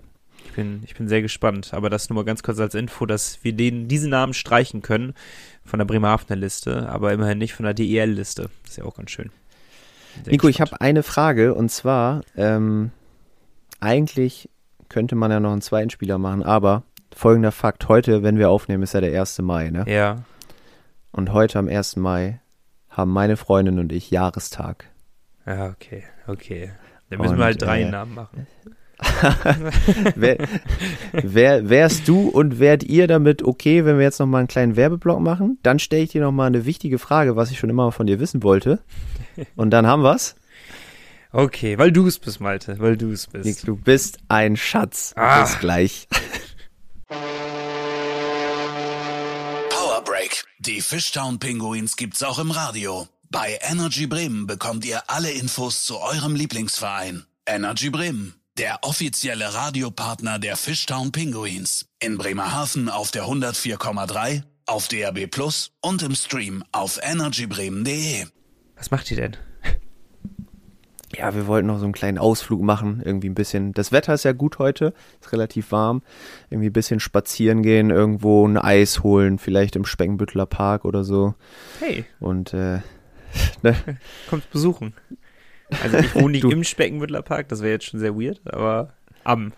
[0.59, 1.73] Ich, bin, ich bin sehr gespannt.
[1.73, 5.15] Aber das nur mal ganz kurz als Info, dass wir den, diesen Namen streichen können
[5.65, 8.51] von der Bremerhavener Liste, aber immerhin nicht von der DEL-Liste.
[8.65, 9.31] Ist ja auch ganz schön.
[10.25, 12.91] Sehr Nico, ich habe eine Frage und zwar, ähm,
[13.81, 14.51] eigentlich
[14.89, 16.83] könnte man ja noch einen zweiten Spieler machen, aber
[17.15, 19.39] folgender Fakt, heute, wenn wir aufnehmen, ist ja der 1.
[19.41, 19.85] Mai, ne?
[19.87, 20.25] Ja.
[21.13, 21.97] Und heute am 1.
[21.97, 22.41] Mai
[22.89, 24.87] haben meine Freundin und ich Jahrestag.
[25.47, 26.73] Ja, okay, okay.
[27.11, 28.47] Dann müssen Und, wir halt drei äh, Namen machen.
[30.17, 30.39] Wer,
[31.13, 35.21] wer, wärst du und wärt ihr damit okay, wenn wir jetzt nochmal einen kleinen Werbeblock
[35.21, 35.59] machen?
[35.63, 38.43] Dann stelle ich dir nochmal eine wichtige Frage, was ich schon immer von dir wissen
[38.43, 38.81] wollte.
[39.57, 40.35] Und dann haben wir's.
[41.31, 43.69] Okay, weil du es bist, Malte, weil du es Nick, bist.
[43.69, 45.13] Du bist ein Schatz.
[45.15, 45.43] Ah.
[45.43, 46.09] Bis gleich.
[49.71, 50.45] Power Break.
[50.59, 53.07] Die Fishtown Pinguins gibt's auch im Radio.
[53.31, 57.27] Bei Energy Bremen bekommt ihr alle Infos zu eurem Lieblingsverein.
[57.45, 61.87] Energy Bremen, der offizielle Radiopartner der Fishtown Pinguins.
[62.01, 68.27] In Bremerhaven auf der 104,3, auf DAB Plus und im Stream auf energybremen.de.
[68.77, 69.37] Was macht ihr denn?
[71.17, 73.73] Ja, wir wollten noch so einen kleinen Ausflug machen, irgendwie ein bisschen.
[73.73, 76.03] Das Wetter ist ja gut heute, ist relativ warm.
[76.51, 81.35] Irgendwie ein bisschen spazieren gehen, irgendwo ein Eis holen, vielleicht im Speckenbüttler Park oder so.
[81.79, 82.81] Hey, Und äh,
[84.29, 84.95] kommt besuchen.
[85.83, 88.95] Also ich wohne nicht im Speckenbüttler Park, das wäre jetzt schon sehr weird, aber
[89.25, 89.53] am.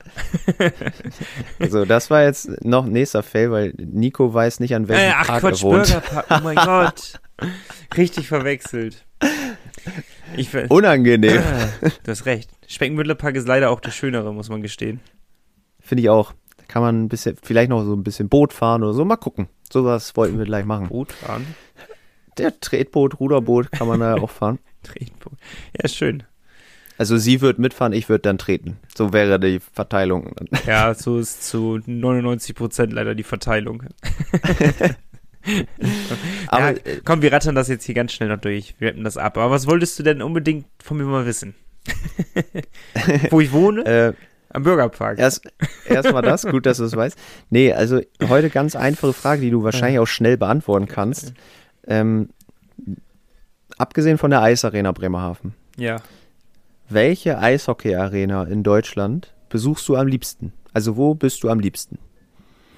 [1.58, 5.26] also das war jetzt noch nächster Fail, weil Nico weiß nicht, an welchem Äh, ach
[5.28, 5.86] Park Quatsch, er wohnt.
[5.86, 7.20] Burgerpark, oh mein Gott.
[7.96, 9.06] Richtig verwechselt.
[10.36, 11.42] Ich, Unangenehm,
[11.80, 12.50] du hast recht.
[12.66, 15.00] Speckenbüttler Park ist leider auch der schönere, muss man gestehen.
[15.78, 16.32] finde ich auch.
[16.56, 19.04] Da kann man ein bisschen, vielleicht noch so ein bisschen Boot fahren oder so.
[19.04, 19.48] Mal gucken.
[19.72, 20.88] Sowas wollten wir gleich machen.
[20.88, 21.46] Boot fahren.
[22.38, 24.58] Der Tretboot, Ruderboot kann man da auch fahren.
[24.82, 25.32] Tretboot.
[25.80, 26.22] Ja, schön.
[26.98, 28.78] Also sie wird mitfahren, ich würde dann treten.
[28.94, 30.34] So wäre die Verteilung.
[30.66, 33.84] Ja, so ist zu 99 Prozent leider die Verteilung.
[36.48, 38.74] Aber ja, komm, wir rattern das jetzt hier ganz schnell noch durch.
[38.78, 39.38] Wir rappen das ab.
[39.38, 41.54] Aber was wolltest du denn unbedingt von mir mal wissen?
[43.30, 43.84] Wo ich wohne?
[43.86, 44.12] äh,
[44.50, 45.18] Am Bürgerpark.
[45.18, 45.48] erst
[45.86, 47.16] erstmal das, gut, dass du es weißt.
[47.48, 51.32] Nee, also heute ganz einfache Frage, die du wahrscheinlich auch schnell beantworten kannst.
[51.86, 52.28] Ähm,
[53.80, 55.96] abgesehen von der Eisarena Bremerhaven, Ja.
[56.88, 60.52] welche Eishockey-Arena in Deutschland besuchst du am liebsten?
[60.72, 61.98] Also wo bist du am liebsten?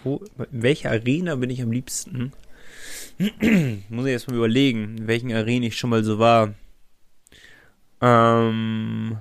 [0.05, 2.32] Wo, in welcher Arena bin ich am liebsten?
[3.88, 6.55] Muss ich erst mal überlegen, in welchen Arenen ich schon mal so war.
[8.00, 9.18] Ähm.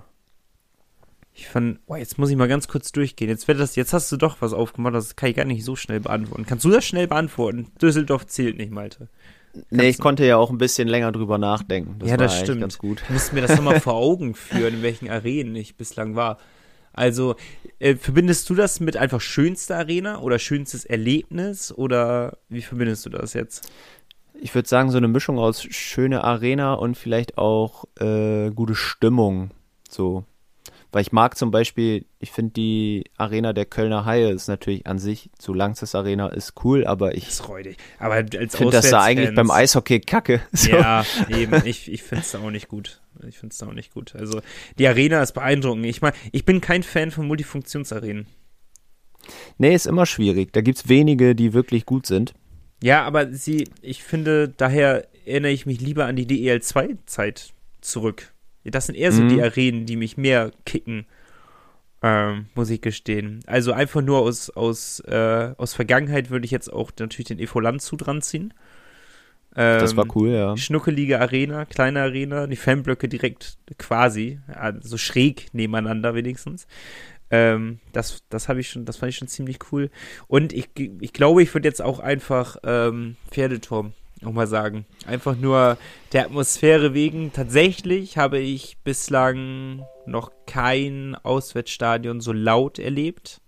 [1.34, 3.30] Ich fand, oh, jetzt muss ich mal ganz kurz durchgehen.
[3.30, 5.76] Jetzt wird das, jetzt hast du doch was aufgemacht, das kann ich gar nicht so
[5.76, 6.46] schnell beantworten.
[6.46, 7.68] Kannst du das schnell beantworten?
[7.82, 9.08] Düsseldorf zählt nicht, Malte.
[9.70, 12.00] Nee, ich konnte ja auch ein bisschen länger drüber nachdenken.
[12.00, 12.62] Das ja, das stimmt.
[12.62, 13.04] ganz gut.
[13.08, 16.38] Du musst mir das nochmal vor Augen führen, in welchen Arenen ich bislang war.
[16.94, 17.36] Also,
[17.80, 23.10] äh, verbindest du das mit einfach schönster Arena oder schönstes Erlebnis oder wie verbindest du
[23.10, 23.70] das jetzt?
[24.34, 29.52] Ich würde sagen, so eine Mischung aus schöne Arena und vielleicht auch äh, gute Stimmung.
[29.90, 30.26] So.
[30.92, 35.00] Weil ich mag zum Beispiel, ich finde die Arena der Kölner Haie ist natürlich an
[35.00, 40.42] sich, so Langsys Arena ist cool, aber ich finde das da eigentlich beim Eishockey kacke.
[40.52, 40.70] So.
[40.70, 41.62] Ja, eben.
[41.66, 43.02] Ich, ich finde es da auch nicht gut.
[43.28, 44.16] Ich finde es da auch nicht gut.
[44.16, 44.42] Also,
[44.78, 45.86] die Arena ist beeindruckend.
[45.86, 48.28] Ich meine, ich bin kein Fan von Multifunktionsarenen.
[49.58, 50.52] Nee, ist immer schwierig.
[50.54, 52.34] Da gibt's wenige, die wirklich gut sind.
[52.84, 58.34] Ja, aber sie, ich finde, daher erinnere ich mich lieber an die DEL2-Zeit zurück.
[58.64, 59.30] Das sind eher so Mhm.
[59.30, 61.06] die Arenen, die mich mehr kicken,
[62.04, 63.42] ähm, muss ich gestehen.
[63.46, 67.60] Also einfach nur aus, aus, äh, aus Vergangenheit würde ich jetzt auch natürlich den EV
[67.60, 68.54] Landshut dran ziehen.
[69.56, 70.58] Ähm, Das war cool, ja.
[70.58, 76.68] Schnuckelige Arena, kleine Arena, die Fanblöcke direkt quasi, also schräg nebeneinander wenigstens.
[77.30, 79.90] Ähm, das das habe ich schon, das fand ich schon ziemlich cool.
[80.28, 80.70] Und ich,
[81.02, 84.86] ich glaube, ich würde jetzt auch einfach ähm, Pferdeturm nochmal sagen.
[85.06, 85.78] Einfach nur
[86.14, 87.34] der Atmosphäre wegen.
[87.34, 93.42] Tatsächlich habe ich bislang noch kein Auswärtsstadion so laut erlebt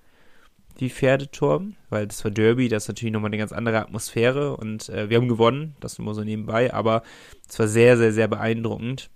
[0.77, 4.89] wie Pferdeturm, weil das war Derby, das ist natürlich nochmal eine ganz andere Atmosphäre und
[4.89, 7.03] äh, wir haben gewonnen, das nur so nebenbei, aber
[7.47, 9.09] es war sehr, sehr, sehr beeindruckend.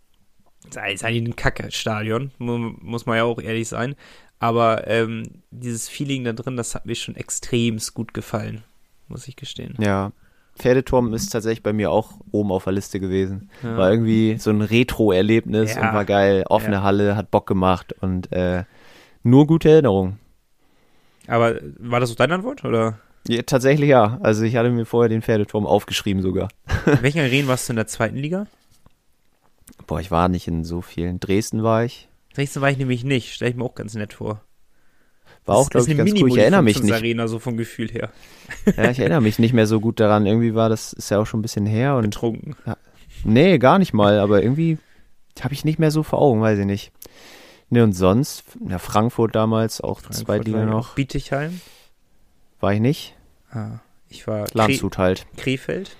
[0.70, 3.96] Es ist eigentlich ein Kacke-Stadion, mu muss man ja auch ehrlich sein,
[4.40, 8.64] aber ähm, dieses Feeling da drin, das hat mir schon extremst gut gefallen,
[9.08, 9.76] muss ich gestehen.
[9.80, 10.12] Ja.
[10.58, 13.50] Pferdeturm ist tatsächlich bei mir auch oben auf der Liste gewesen.
[13.64, 13.78] Ja.
[13.78, 15.88] War irgendwie so ein Retro-Erlebnis Ja.
[15.90, 16.44] und war geil.
[16.50, 16.84] Offene Ja.
[16.84, 18.64] Halle, hat Bock gemacht und äh,
[19.24, 20.20] nur gute Erinnerungen.
[21.28, 23.00] Aber war das auch deine Antwort, oder?
[23.46, 24.18] Tatsächlich ja.
[24.22, 26.48] Also ich hatte mir vorher den Pferdeturm aufgeschrieben sogar.
[26.86, 28.48] In welchen Arenen warst du in der zweiten Liga?
[29.86, 31.20] Boah, ich war nicht in so vielen.
[31.20, 32.08] Dresden war ich.
[32.34, 34.42] Dresden war ich nämlich nicht, stelle ich mir auch ganz nett vor.
[35.48, 36.30] War auch, glaube ich, ganz cool.
[36.30, 36.94] Ich erinnere mich nicht.
[36.94, 38.12] Arena, so vom Gefühl her.
[38.76, 40.26] Ja, ich erinnere mich nicht mehr so gut daran.
[40.26, 42.56] Irgendwie war das, ist ja auch schon ein bisschen her und Betrunken.
[43.24, 44.78] nee, gar nicht mal, aber irgendwie
[45.42, 46.92] habe ich nicht mehr so vor Augen, weiß ich nicht.
[47.70, 50.96] Nee, und sonst, ja, Frankfurt damals, auch Zweitliga war ich noch.
[50.96, 51.60] Bietigheim.
[52.60, 53.16] war ich nicht.
[53.52, 53.80] Ah,
[54.10, 55.26] ich war Kre Landshut halt.
[55.36, 55.96] Krefeld,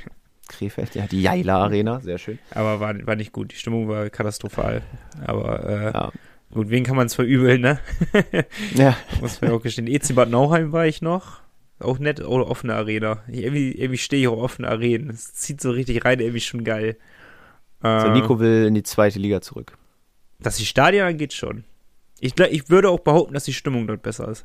[0.48, 2.38] Krefeld, ja, die Jaila Arena, sehr schön.
[2.50, 3.52] aber war, war nicht gut.
[3.52, 4.82] Die Stimmung war katastrophal.
[5.24, 6.12] Aber äh, Ja.
[6.52, 7.80] Gut, wen kann man es verübeln, ne?
[8.74, 9.86] Ja, Muss man ja auch gestehen.
[9.86, 11.40] EC Bad Nauheim war ich noch.
[11.78, 13.22] Auch nett, oder offene Arena.
[13.26, 15.10] Ich, irgendwie irgendwie stehe ich auf offene Arenen.
[15.10, 16.96] Es zieht so richtig rein, irgendwie schon geil.
[17.82, 19.76] Äh, so Nico will in die zweite Liga zurück.
[20.38, 21.64] Was die Stadien angeht, schon.
[22.20, 24.44] Ich, ich würde auch behaupten, dass die Stimmung dort besser ist.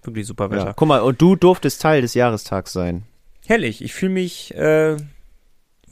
[0.02, 0.66] Wirklich super Wetter.
[0.66, 0.72] Ja.
[0.74, 3.04] Guck mal, und du durftest Teil des Jahrestags sein.
[3.46, 3.82] Herrlich.
[3.82, 4.96] Ich fühle mich äh,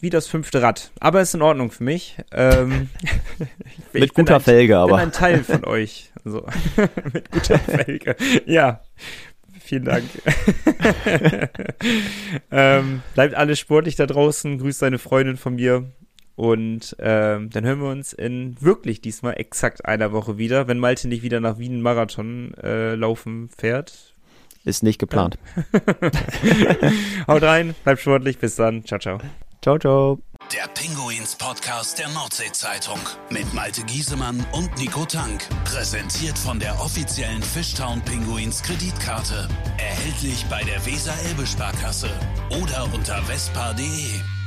[0.00, 0.90] wie das fünfte Rad.
[1.00, 2.16] Aber ist in Ordnung für mich.
[2.32, 2.88] Ähm,
[3.92, 4.96] ich Mit bin guter ein, Felge, bin aber.
[4.96, 6.12] ein Teil von euch.
[6.24, 6.46] So.
[7.12, 8.16] Mit guter Felge.
[8.46, 8.80] Ja.
[9.60, 10.04] Vielen Dank.
[12.50, 14.58] ähm, bleibt alles sportlich da draußen.
[14.58, 15.92] Grüßt deine Freundin von mir.
[16.40, 21.06] Und ähm, dann hören wir uns in wirklich diesmal exakt einer Woche wieder, wenn Malte
[21.06, 24.14] nicht wieder nach Wien Marathon äh, laufen fährt.
[24.64, 25.38] Ist nicht geplant.
[27.28, 28.86] Haut rein, bleibt sportlich, bis dann.
[28.86, 29.18] Ciao, ciao.
[29.60, 30.18] Ciao, ciao.
[30.50, 35.46] Der Pinguins Podcast der Nordsee-Zeitung mit Malte Giesemann und Nico Tank.
[35.66, 39.46] Präsentiert von der offiziellen Fishtown Pinguins Kreditkarte.
[39.76, 42.08] Erhältlich bei der Weser-Elbe-Sparkasse
[42.62, 44.39] oder unter vespa.de.